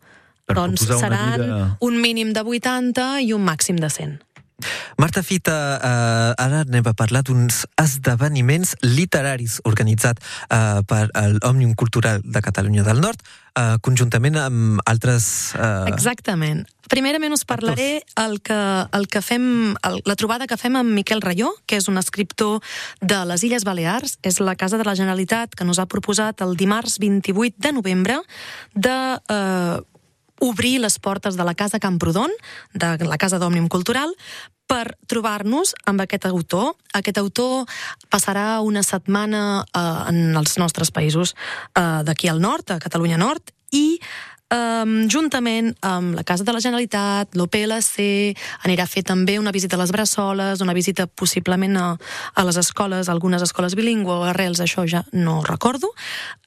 Per 0.51 0.59
doncs 0.59 0.87
seran 0.89 1.39
vida- 1.39 1.77
un 1.81 2.01
mínim 2.03 2.35
de 2.35 2.43
80 2.43 3.21
i 3.23 3.33
un 3.33 3.47
màxim 3.47 3.79
de 3.81 3.91
100. 3.91 4.19
Marta 5.01 5.23
Fita, 5.23 5.57
uh, 5.81 6.33
ara 6.37 6.63
anem 6.67 6.85
a 6.85 6.93
parlar 6.97 7.23
d'uns 7.25 7.65
esdeveniments 7.81 8.75
literaris 8.85 9.61
organitzats 9.69 10.21
uh, 10.51 10.83
per 10.85 11.09
l'Òmnium 11.41 11.75
Cultural 11.79 12.21
de 12.25 12.43
Catalunya 12.45 12.85
del 12.85 13.01
Nord, 13.01 13.23
uh, 13.57 13.79
conjuntament 13.81 14.37
amb 14.41 14.83
altres... 14.91 15.55
Uh, 15.57 15.89
Exactament. 15.89 16.67
Primerament 16.91 17.33
us 17.33 17.47
parlaré 17.47 18.03
el 18.19 18.41
que, 18.43 18.59
el 18.99 19.07
que 19.09 19.23
fem, 19.23 19.45
el, 19.87 20.01
la 20.05 20.17
trobada 20.19 20.49
que 20.51 20.59
fem 20.59 20.77
amb 20.77 20.91
Miquel 20.93 21.23
Rayó, 21.23 21.53
que 21.71 21.79
és 21.79 21.87
un 21.89 22.01
escriptor 22.01 22.59
de 23.01 23.21
les 23.31 23.45
Illes 23.47 23.65
Balears. 23.65 24.19
És 24.27 24.41
la 24.43 24.57
Casa 24.59 24.81
de 24.81 24.85
la 24.85 24.97
Generalitat 24.99 25.55
que 25.55 25.65
nos 25.65 25.79
ha 25.79 25.87
proposat 25.87 26.43
el 26.43 26.57
dimarts 26.59 26.99
28 26.99 27.63
de 27.63 27.73
novembre 27.79 28.19
de 28.75 28.97
eh, 29.31 29.79
obrir 30.41 30.79
les 30.81 30.99
portes 30.99 31.37
de 31.37 31.45
la 31.45 31.55
Casa 31.55 31.79
Camprodon, 31.79 32.33
de 32.73 32.97
la 33.07 33.19
Casa 33.21 33.39
d'Òmnium 33.39 33.69
Cultural, 33.69 34.13
per 34.71 34.95
trobar-nos 35.11 35.75
amb 35.91 36.03
aquest 36.05 36.27
autor. 36.31 36.75
Aquest 36.95 37.19
autor 37.19 37.67
passarà 38.11 38.61
una 38.63 38.85
setmana 38.87 39.65
eh, 39.67 39.81
en 40.13 40.37
els 40.39 40.57
nostres 40.63 40.93
països 40.95 41.35
eh, 41.35 42.03
d'aquí 42.07 42.31
al 42.31 42.43
nord, 42.43 42.71
a 42.71 42.79
Catalunya 42.83 43.19
Nord, 43.19 43.51
i 43.75 43.99
Um, 44.51 45.07
juntament 45.07 45.75
amb 45.87 46.17
la 46.19 46.25
Casa 46.27 46.43
de 46.43 46.51
la 46.51 46.63
Generalitat, 46.63 47.37
l'OPLC, 47.39 48.35
anirà 48.67 48.83
a 48.83 48.91
fer 48.91 49.05
també 49.07 49.39
una 49.39 49.53
visita 49.55 49.79
a 49.79 49.83
les 49.83 49.93
Bressoles, 49.95 50.65
una 50.65 50.75
visita 50.75 51.07
possiblement 51.07 51.79
a, 51.79 51.87
a 52.35 52.47
les 52.49 52.59
escoles, 52.59 53.09
algunes 53.09 53.47
escoles 53.47 53.79
bilingües 53.79 54.25
o 54.25 54.27
arrels, 54.27 54.59
això 54.59 54.89
ja 54.91 55.05
no 55.13 55.39
recordo. 55.47 55.93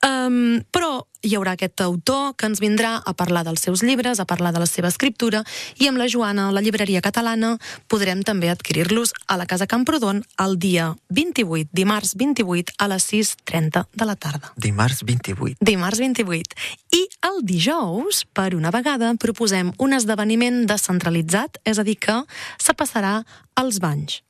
Um, 0.04 0.60
però 0.76 1.06
hi 1.24 1.38
haurà 1.38 1.54
aquest 1.56 1.80
autor 1.82 2.34
que 2.36 2.48
ens 2.50 2.60
vindrà 2.60 2.98
a 3.00 3.14
parlar 3.16 3.46
dels 3.48 3.64
seus 3.64 3.82
llibres, 3.86 4.20
a 4.20 4.28
parlar 4.28 4.52
de 4.52 4.60
la 4.60 4.68
seva 4.68 4.90
escriptura, 4.92 5.44
i 5.80 5.88
amb 5.88 5.98
la 6.02 6.10
Joana, 6.12 6.50
la 6.52 6.62
llibreria 6.62 7.02
catalana, 7.06 7.56
podrem 7.88 8.26
també 8.28 8.52
adquirir-los 8.52 9.16
a 9.32 9.40
la 9.40 9.48
Casa 9.48 9.68
Camprodon 9.72 10.20
el 10.44 10.58
dia 10.60 10.92
28, 11.16 11.72
dimarts 11.72 12.18
28, 12.20 12.76
a 12.78 12.90
les 12.92 13.08
6.30 13.14 13.86
de 13.96 14.10
la 14.10 14.18
tarda. 14.20 14.52
Dimarts 14.60 15.06
28. 15.08 15.64
Dimarts 15.64 16.04
28. 16.04 16.60
I 17.00 17.06
el 17.32 17.40
dijous, 17.48 17.93
per 18.34 18.52
una 18.58 18.72
vegada, 18.74 19.14
proposem 19.22 19.72
un 19.84 19.96
esdeveniment 19.98 20.64
descentralitzat, 20.70 21.62
és 21.68 21.80
a 21.80 21.88
dir, 21.88 21.98
que 22.02 22.22
se 22.62 22.76
passarà 22.78 23.20
als 23.60 23.82
banys. 23.84 24.22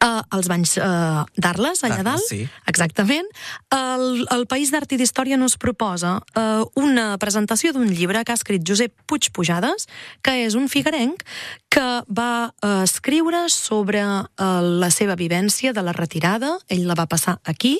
Uh, 0.00 0.22
els 0.32 0.46
banys 0.48 0.78
uh, 0.80 1.26
d'Arles, 1.36 1.82
allà 1.84 2.00
dalt. 2.06 2.24
sí. 2.24 2.46
Exactament. 2.70 3.26
El, 3.74 4.24
el 4.32 4.46
País 4.48 4.70
d'Art 4.72 4.94
i 4.94 4.96
d'Història 4.96 5.36
nos 5.36 5.58
proposa 5.60 6.14
uh, 6.40 6.64
una 6.80 7.18
presentació 7.20 7.74
d'un 7.76 7.90
llibre 7.92 8.22
que 8.24 8.32
ha 8.32 8.38
escrit 8.38 8.64
Josep 8.64 8.94
Puig 9.04 9.28
Pujades, 9.36 9.84
que 10.24 10.38
és 10.46 10.56
un 10.56 10.70
figuerenc 10.72 11.20
que 11.68 11.84
va 12.08 12.48
uh, 12.48 12.80
escriure 12.80 13.44
sobre 13.52 14.00
uh, 14.00 14.24
la 14.80 14.88
seva 14.88 15.18
vivència 15.20 15.74
de 15.76 15.84
la 15.84 15.92
retirada, 15.92 16.56
ell 16.72 16.88
la 16.88 16.96
va 16.96 17.04
passar 17.04 17.36
aquí, 17.44 17.76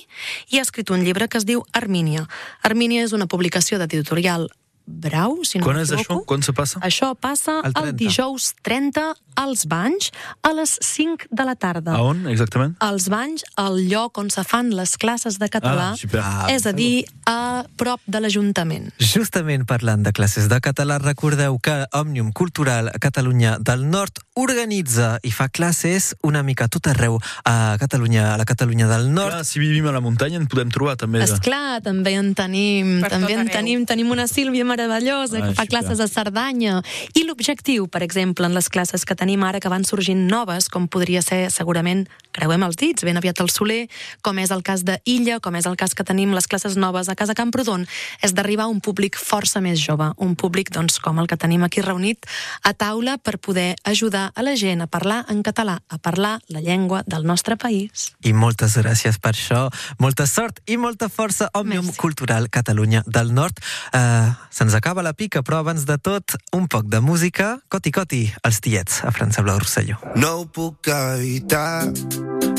i 0.52 0.60
ha 0.60 0.66
escrit 0.68 0.92
un 0.92 1.00
llibre 1.06 1.26
que 1.26 1.40
es 1.40 1.48
diu 1.48 1.64
Armínia. 1.72 2.28
Armínia 2.62 3.08
és 3.08 3.16
una 3.16 3.30
publicació 3.32 3.80
d'editorial 3.80 4.50
Brau, 4.90 5.38
si 5.44 5.58
no 5.58 5.64
Quan 5.64 5.78
és 5.80 5.92
això? 5.94 6.20
Quan 6.26 6.42
se 6.42 6.52
passa? 6.52 6.80
Això 6.84 7.14
passa 7.14 7.60
El 7.62 7.70
el, 7.70 7.94
30. 7.94 7.96
dijous 8.00 8.54
30 8.66 9.14
als 9.40 9.64
Banys 9.70 10.10
a 10.42 10.50
les 10.52 10.74
5 10.82 11.28
de 11.30 11.44
la 11.46 11.54
tarda. 11.56 11.94
A 11.96 12.02
on, 12.02 12.26
exactament? 12.28 12.74
als 12.80 13.08
Banys, 13.08 13.44
al 13.56 13.78
lloc 13.88 14.18
on 14.18 14.28
se 14.30 14.42
fan 14.44 14.70
les 14.76 14.96
classes 14.98 15.38
de 15.38 15.48
català, 15.48 15.92
Ah, 15.92 15.96
super. 15.96 16.20
Ah, 16.22 16.46
és 16.50 16.66
a 16.66 16.72
dir, 16.72 17.06
a 17.26 17.64
prop 17.76 18.00
de 18.06 18.20
l'Ajuntament. 18.20 18.90
Justament 18.98 19.64
parlant 19.64 20.02
de 20.02 20.12
classes 20.12 20.48
de 20.50 20.58
català, 20.60 20.98
recordeu 20.98 21.58
que 21.62 21.86
Òmnium 21.92 22.32
Cultural 22.32 22.90
Catalunya 23.00 23.56
del 23.58 23.88
Nord 23.88 24.18
organitza 24.34 25.18
i 25.22 25.30
fa 25.30 25.48
classes 25.48 26.14
una 26.26 26.42
mica 26.42 26.66
tot 26.68 26.86
arreu 26.90 27.18
a 27.44 27.76
Catalunya, 27.80 28.34
a 28.34 28.36
la 28.40 28.44
Catalunya 28.44 28.88
del 28.90 29.08
Nord. 29.14 29.30
Clar, 29.32 29.44
si 29.44 29.58
vivim 29.62 29.86
a 29.86 29.92
la 29.92 30.00
muntanya 30.04 30.36
en 30.40 30.46
podem 30.50 30.68
trobar 30.72 30.96
també. 31.00 31.22
És 31.24 31.38
clar, 31.40 31.80
també 31.84 32.14
en 32.18 32.34
tenim, 32.34 33.00
Per 33.04 33.10
també 33.14 33.32
en 33.34 33.44
arreu. 33.46 33.52
tenim, 33.54 33.86
tenim 33.86 34.10
una 34.10 34.26
Sílvia 34.28 34.64
meravellosa 34.80 35.38
Ah, 35.40 35.48
que 35.48 35.54
fa 35.54 35.66
classes 35.66 36.00
a 36.00 36.08
Cerdanya. 36.08 36.82
I 37.14 37.24
l'objectiu, 37.24 37.88
per 37.88 38.02
exemple, 38.02 38.46
en 38.46 38.54
les 38.54 38.68
classes 38.68 39.04
que 39.04 39.14
tenim 39.14 39.42
ara, 39.44 39.60
que 39.60 39.68
van 39.68 39.84
sorgint 39.84 40.26
noves, 40.28 40.68
com 40.68 40.88
podria 40.88 41.22
ser, 41.22 41.50
segurament, 41.50 42.08
creuem 42.32 42.62
els 42.62 42.76
dits, 42.76 43.04
ben 43.04 43.16
aviat 43.16 43.40
al 43.40 43.50
Soler, 43.50 43.88
com 44.22 44.38
és 44.38 44.50
el 44.50 44.62
cas 44.62 44.84
de 44.84 45.00
Illa, 45.04 45.40
com 45.40 45.54
és 45.56 45.66
el 45.66 45.76
cas 45.76 45.94
que 45.94 46.04
tenim 46.04 46.32
les 46.34 46.46
classes 46.46 46.76
noves 46.76 47.08
a 47.08 47.16
Casa 47.16 47.34
Camprodon, 47.34 47.86
és 48.22 48.32
d'arribar 48.34 48.64
a 48.64 48.72
un 48.72 48.80
públic 48.80 49.18
força 49.18 49.60
més 49.60 49.80
jove, 49.80 50.12
un 50.16 50.36
públic, 50.36 50.70
doncs, 50.70 50.98
com 51.00 51.18
el 51.18 51.26
que 51.26 51.36
tenim 51.36 51.64
aquí 51.66 51.82
reunit 51.82 52.26
a 52.62 52.72
taula 52.72 53.18
per 53.18 53.38
poder 53.38 53.76
ajudar 53.84 54.30
a 54.34 54.42
la 54.42 54.56
gent 54.56 54.82
a 54.82 54.86
parlar 54.86 55.24
en 55.28 55.42
català, 55.42 55.80
a 55.88 55.98
parlar 55.98 56.40
la 56.48 56.60
llengua 56.60 57.02
del 57.06 57.26
nostre 57.26 57.56
país. 57.56 58.12
I 58.22 58.32
moltes 58.32 58.76
gràcies 58.78 59.18
per 59.18 59.34
això. 59.34 59.68
Molta 59.98 60.26
sort 60.26 60.60
i 60.66 60.76
molta 60.76 61.08
força, 61.08 61.50
Òmnium. 61.54 61.92
Cultural 61.96 62.48
Catalunya 62.50 63.02
del 63.06 63.34
Nord. 63.34 63.58
Uh, 63.92 64.30
Se'ns 64.60 64.74
acaba 64.74 65.00
la 65.00 65.14
pica, 65.14 65.40
però 65.40 65.62
abans 65.62 65.86
de 65.88 65.94
tot, 65.96 66.34
un 66.52 66.66
poc 66.68 66.84
de 66.92 66.98
música. 67.00 67.54
Coti, 67.72 67.88
coti, 67.96 68.18
els 68.44 68.58
tiets, 68.60 68.98
a 69.08 69.10
França 69.10 69.40
Blau 69.40 69.56
Rosselló. 69.56 69.96
No 70.20 70.32
ho 70.36 70.42
puc 70.44 70.90
evitar, 70.92 71.88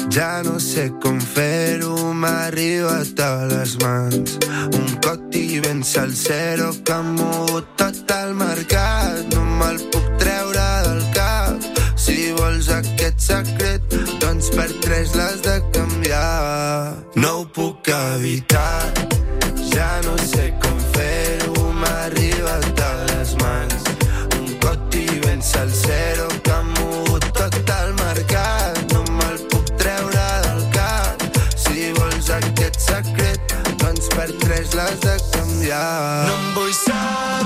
ja 0.10 0.42
no 0.42 0.56
sé 0.58 0.88
com 1.04 1.20
fer-ho, 1.22 1.94
m'ha 2.18 2.48
arribat 2.48 3.22
a 3.22 3.46
les 3.52 3.76
mans. 3.84 4.34
Un 4.80 4.88
coti 5.06 5.62
ben 5.62 5.84
salsero 5.86 6.72
que 6.82 6.96
ha 6.96 7.04
mogut 7.06 7.70
tot 7.78 8.16
el 8.18 8.34
mercat, 8.40 9.22
no 9.36 9.46
me'l 9.62 9.78
puc 9.94 10.10
treure 10.24 10.66
del 10.88 11.06
cap. 11.14 11.70
Si 12.02 12.32
vols 12.40 12.72
aquest 12.80 13.22
secret, 13.28 13.94
doncs 14.26 14.50
per 14.58 14.72
tres 14.82 15.14
l'has 15.14 15.46
de 15.46 15.60
canviar. 15.78 16.98
No 17.22 17.38
ho 17.44 17.46
puc 17.46 17.94
evitar, 17.94 18.90
ja 19.70 19.94
no 20.10 20.18
sé 20.18 20.50
com 20.50 20.61
per 34.16 34.30
tres 34.44 34.74
l'has 34.78 35.00
de 35.06 35.16
canviar. 35.36 36.28
No 36.28 36.36
em 36.40 36.52
vull 36.58 36.74
saber 36.74 37.41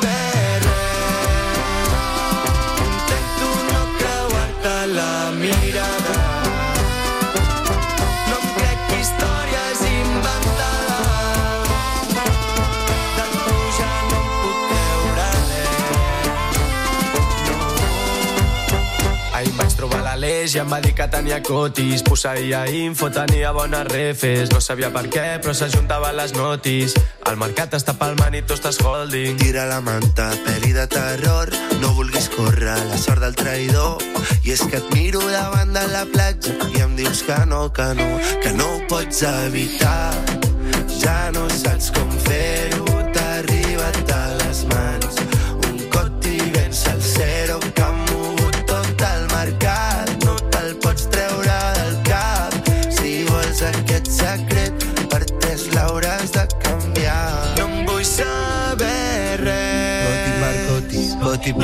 l'Aleix 20.25 20.55
i 20.55 20.59
em 20.59 20.71
va 20.71 20.79
dir 20.81 20.93
que 20.97 21.05
tenia 21.11 21.37
cotis. 21.45 22.01
Posseïa 22.05 22.63
info, 22.73 23.11
tenia 23.13 23.51
bones 23.53 23.85
refes. 23.91 24.49
No 24.49 24.61
sabia 24.61 24.89
per 24.89 25.05
què, 25.13 25.25
però 25.41 25.53
s'ajuntaven 25.53 26.15
les 26.17 26.33
notis. 26.33 26.95
El 27.29 27.37
mercat 27.37 27.75
està 27.77 27.93
palmant 27.99 28.33
i 28.33 28.41
tu 28.41 28.57
estàs 28.57 28.79
holding. 28.81 29.37
Tira 29.37 29.67
la 29.69 29.81
manta, 29.85 30.31
pel·li 30.45 30.73
de 30.73 30.87
terror 30.89 31.51
No 31.81 31.93
vulguis 31.97 32.29
córrer 32.33 32.77
la 32.89 32.97
sort 32.97 33.21
del 33.21 33.35
traïdor 33.37 34.01
I 34.43 34.53
és 34.55 34.63
que 34.65 34.79
et 34.79 34.89
miro 34.95 35.21
davant 35.29 35.73
de 35.75 35.85
la 35.91 36.05
platja 36.09 36.55
I 36.73 36.83
em 36.85 36.95
dius 36.97 37.23
que 37.27 37.37
no, 37.49 37.67
que 37.73 37.91
no 37.97 38.07
Que 38.43 38.53
no 38.57 38.71
ho 38.75 38.81
pots 38.89 39.21
evitar 39.29 40.13
Ja 41.01 41.19
no 41.35 41.47
saps 41.61 41.91
com 41.95 42.17
fer-ho 42.25 42.84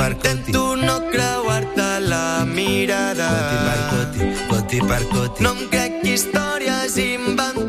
Intento 0.10 0.76
no 0.76 1.00
creuar-te 1.12 2.00
la 2.00 2.44
mirada. 2.44 3.30
Coti 3.38 3.58
per 3.68 3.82
coti, 3.92 4.48
coti 4.50 4.80
per 4.88 5.04
coti 5.14 5.44
No 5.44 5.52
em 5.54 5.68
crec 5.70 6.02
històries 6.10 6.98
inventades 6.98 7.61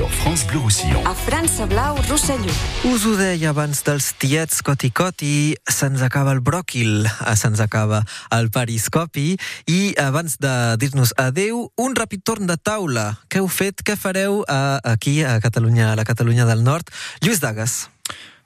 Sur 0.00 0.08
France 0.24 0.46
Bleu 0.46 0.60
Roussillon. 0.60 1.02
a 1.04 1.12
França 1.14 1.66
Blau 1.66 1.94
Rosselló. 2.08 2.48
Us 2.88 3.02
ho 3.04 3.10
deia 3.18 3.50
abans 3.50 3.82
dels 3.84 4.14
tiets 4.16 4.62
Coti 4.64 4.88
Coti, 4.90 5.52
se'ns 5.68 6.00
acaba 6.00 6.32
el 6.32 6.40
bròquil, 6.40 7.04
eh, 7.04 7.34
se'ns 7.36 7.60
acaba 7.60 8.00
el 8.32 8.48
periscopi, 8.48 9.36
i 9.68 9.92
abans 10.00 10.38
de 10.40 10.54
dir-nos 10.80 11.12
adeu, 11.20 11.66
un 11.76 11.92
ràpid 11.94 12.24
torn 12.24 12.48
de 12.48 12.56
taula. 12.56 13.18
Què 13.28 13.42
heu 13.42 13.48
fet, 13.52 13.84
què 13.84 13.92
fareu 14.00 14.40
eh, 14.48 14.78
aquí 14.88 15.20
a 15.22 15.36
Catalunya, 15.38 15.92
a 15.92 15.96
la 16.00 16.08
Catalunya 16.08 16.48
del 16.48 16.64
Nord? 16.64 16.88
Lluís 17.20 17.44
Dagas. 17.44 17.90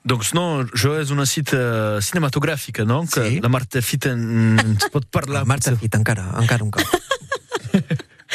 Doncs 0.03 0.35
no, 0.35 0.67
jo 0.75 0.99
és 0.99 1.15
una 1.15 1.25
cita 1.25 2.03
cinematogràfica, 2.03 2.83
no? 2.85 3.05
Que 3.07 3.29
Sí. 3.31 3.41
la 3.41 3.49
Marta 3.49 3.81
Fita 3.81 4.11
en- 4.11 4.59
ens 4.59 4.91
pot 4.91 5.07
parlar. 5.07 5.47
Marta 5.47 5.71
Fit, 5.77 5.95
encara, 5.95 6.33
encara 6.37 6.65
un 6.65 6.73
cop. 6.73 6.83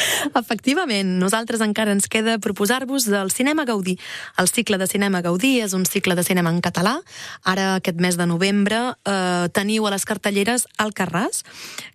Efectivament, 0.40 1.18
nosaltres 1.20 1.62
encara 1.64 1.92
ens 1.94 2.08
queda 2.08 2.38
proposar-vos 2.38 3.06
del 3.10 3.30
Cinema 3.30 3.64
Gaudí. 3.64 3.98
El 4.38 4.48
cicle 4.48 4.78
de 4.78 4.86
Cinema 4.86 5.22
Gaudí 5.22 5.58
és 5.60 5.74
un 5.76 5.86
cicle 5.86 6.16
de 6.16 6.24
cinema 6.24 6.50
en 6.50 6.60
català. 6.64 6.98
Ara, 7.44 7.76
aquest 7.76 8.00
mes 8.00 8.16
de 8.16 8.26
novembre, 8.26 8.80
eh, 9.04 9.48
teniu 9.52 9.86
a 9.86 9.94
les 9.94 10.04
cartelleres 10.04 10.66
Alcarràs, 10.78 11.44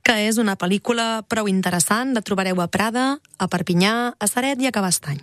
que 0.05 0.17
és 0.27 0.37
una 0.37 0.55
pel·lícula 0.57 1.23
prou 1.27 1.49
interessant. 1.49 2.13
La 2.15 2.21
trobareu 2.21 2.61
a 2.61 2.67
Prada, 2.67 3.19
a 3.37 3.47
Perpinyà, 3.51 4.15
a 4.19 4.27
Saret 4.27 4.61
i 4.61 4.69
a 4.69 4.73
Cabestany. 4.75 5.21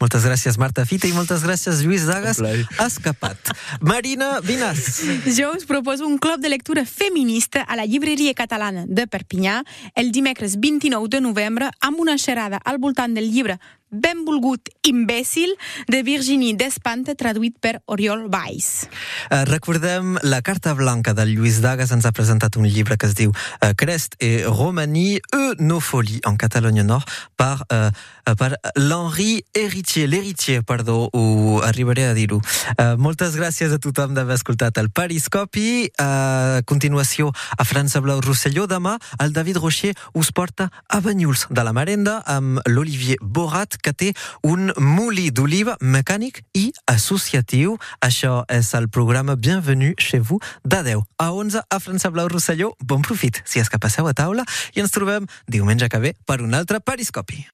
Moltes 0.00 0.24
gràcies, 0.26 0.58
Marta 0.60 0.84
Fita, 0.88 1.08
i 1.08 1.14
moltes 1.16 1.44
gràcies, 1.44 1.82
Lluís 1.84 2.06
Dagas. 2.08 2.40
Escapat. 2.82 3.52
Marina 3.80 4.40
Vinas. 4.40 5.02
Jo 5.36 5.52
us 5.56 5.64
proposo 5.64 6.06
un 6.06 6.18
club 6.18 6.40
de 6.40 6.48
lectura 6.48 6.84
feminista 6.84 7.62
a 7.62 7.76
la 7.76 7.86
llibreria 7.86 8.34
catalana 8.34 8.84
de 8.86 9.06
Perpinyà 9.06 9.62
el 9.94 10.12
dimecres 10.12 10.58
29 10.60 11.08
de 11.08 11.20
novembre 11.20 11.70
amb 11.80 12.00
una 12.00 12.18
xerrada 12.24 12.60
al 12.64 12.78
voltant 12.78 13.16
del 13.18 13.30
llibre 13.34 13.58
Benvolgut 13.92 14.70
imbècil 14.88 15.52
de 15.84 15.98
Virginie 16.00 16.56
Despante 16.56 17.12
traduït 17.12 17.58
per 17.60 17.74
Oriol 17.92 18.24
Valls. 18.32 18.86
Uh, 19.28 19.42
recordem, 19.44 20.14
la 20.24 20.40
carta 20.40 20.72
blanca 20.72 21.12
del 21.12 21.34
Lluís 21.36 21.58
Dagas 21.60 21.92
ens 21.92 22.06
ha 22.08 22.12
presentat 22.16 22.56
un 22.56 22.64
llibre 22.64 22.96
que 22.96 23.10
es 23.10 23.12
diu 23.18 23.34
uh, 23.34 23.72
Crest 23.76 24.16
et 24.16 24.46
Romanie, 24.48 25.20
Eunofolie, 25.36 26.22
en 26.24 26.38
Catalunya 26.40 26.86
Nord, 26.88 27.10
per, 27.36 27.58
uh, 27.68 27.90
uh, 27.92 28.34
per 28.40 28.54
l'Henri 28.80 29.44
Héritier, 29.52 30.06
l'Héritier, 30.08 30.62
perdó, 30.64 31.10
ho 31.12 31.60
arribaré 31.60 32.08
a 32.08 32.16
dir-ho. 32.16 32.40
Uh, 32.78 32.96
moltes 32.96 33.36
gràcies 33.36 33.76
a 33.76 33.80
tothom 33.82 34.16
d'haver 34.16 34.40
escoltat 34.40 34.80
el 34.80 34.88
Periscopi. 34.88 35.92
A 36.00 36.64
continuació, 36.64 37.28
a 37.60 37.68
França 37.68 38.00
Blau 38.00 38.24
Rosselló, 38.24 38.64
demà, 38.64 38.96
el 39.20 39.36
David 39.36 39.60
Rocher 39.60 39.92
us 40.16 40.32
porta 40.32 40.70
a 40.88 41.04
Banyuls 41.04 41.44
de 41.52 41.68
la 41.68 41.76
Marenda 41.76 42.22
amb 42.24 42.64
l'Olivier 42.72 43.20
Borat, 43.20 43.81
que 43.82 43.92
té 43.92 44.12
un 44.46 44.70
molí 44.78 45.30
d'oliva 45.34 45.76
mecànic 45.82 46.42
i 46.54 46.70
associatiu. 46.86 47.76
Això 48.00 48.42
és 48.48 48.72
el 48.78 48.88
programa 48.88 49.36
Bienvenue 49.36 49.94
chez 49.98 50.22
vous 50.22 50.40
de 50.64 50.82
10 50.86 51.02
a 51.18 51.32
11 51.32 51.66
a 51.68 51.80
França 51.82 52.10
Blau 52.10 52.28
Rosselló. 52.28 52.72
Bon 52.80 53.02
profit, 53.02 53.42
si 53.44 53.60
és 53.60 53.68
que 53.68 53.82
passeu 53.82 54.06
a 54.06 54.14
taula, 54.14 54.46
i 54.74 54.80
ens 54.80 54.94
trobem 54.94 55.26
diumenge 55.48 55.90
que 55.90 56.00
ve 56.00 56.14
per 56.26 56.40
un 56.42 56.54
altre 56.54 56.80
Periscopi. 56.80 57.44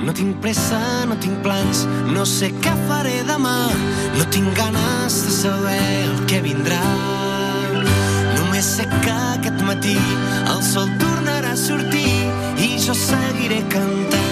No 0.00 0.14
tinc 0.16 0.38
pressa, 0.40 0.78
no 1.04 1.16
tinc 1.20 1.42
plans, 1.44 1.84
no 2.08 2.24
sé 2.24 2.48
què 2.64 2.72
faré 2.88 3.18
demà. 3.28 3.56
No 4.16 4.24
tinc 4.32 4.54
ganes 4.56 5.18
de 5.26 5.34
saber 5.34 5.82
el 6.06 6.24
que 6.30 6.40
vindrà. 6.46 6.80
Només 8.38 8.72
sé 8.78 8.88
que 9.04 9.12
aquest 9.36 9.60
matí 9.68 9.96
el 10.54 10.64
sol 10.64 10.88
tornarà 11.04 11.52
a 11.52 11.62
sortir 11.68 12.08
i 12.64 12.74
jo 12.80 12.96
seguiré 12.96 13.60
cantant. 13.68 14.29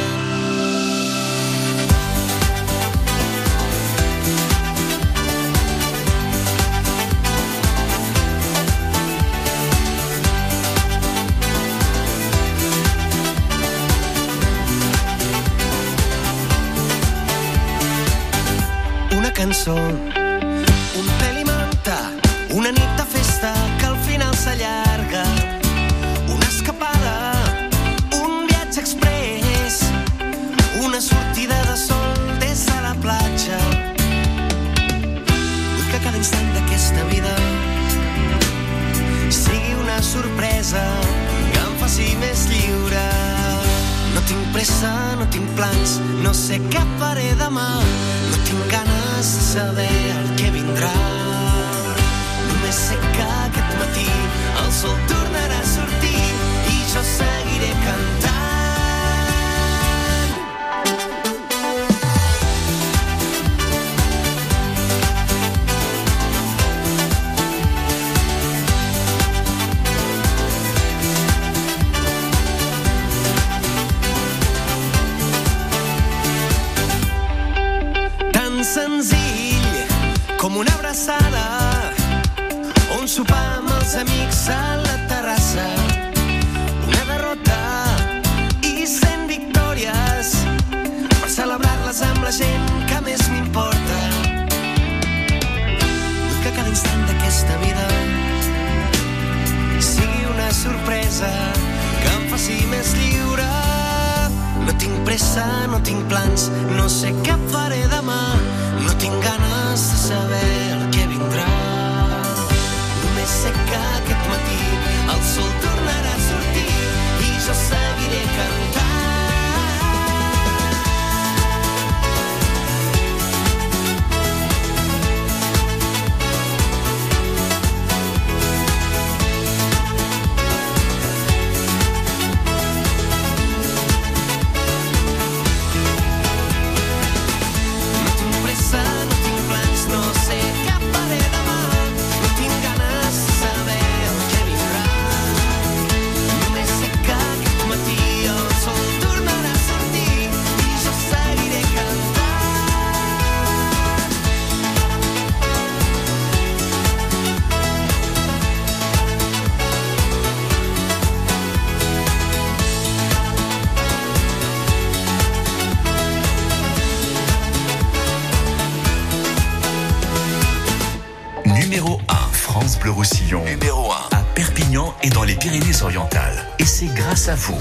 Pyrénées-Orientales. 175.49 176.45
Et 176.59 176.67
c'est 176.67 176.93
grâce 176.95 177.29
à 177.29 177.35
vous. 177.35 177.59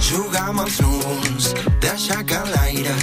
Jugar 0.00 0.50
amb 0.50 0.60
els 0.60 0.80
núvols, 0.80 1.48
deixar 1.80 2.22
que 2.24 2.38
l'aire 2.52 2.94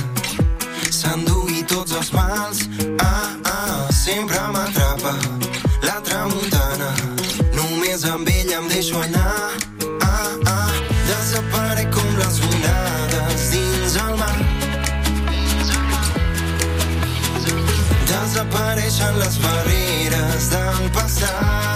s'endugui 0.90 1.66
tots 1.68 1.92
els 2.00 2.14
mals. 2.14 2.64
Ah, 3.04 3.36
ah, 3.44 3.92
sempre 3.92 4.40
m'atrapa 4.56 5.18
la 5.84 6.00
tramuntana. 6.00 6.96
Només 7.60 8.08
amb 8.08 8.28
ella 8.40 8.62
em 8.64 8.72
deixo 8.72 9.04
anar. 9.04 9.47
Desapareixen 18.98 19.20
les 19.20 19.38
barreres 19.44 20.50
del 20.50 20.90
passat. 20.92 21.67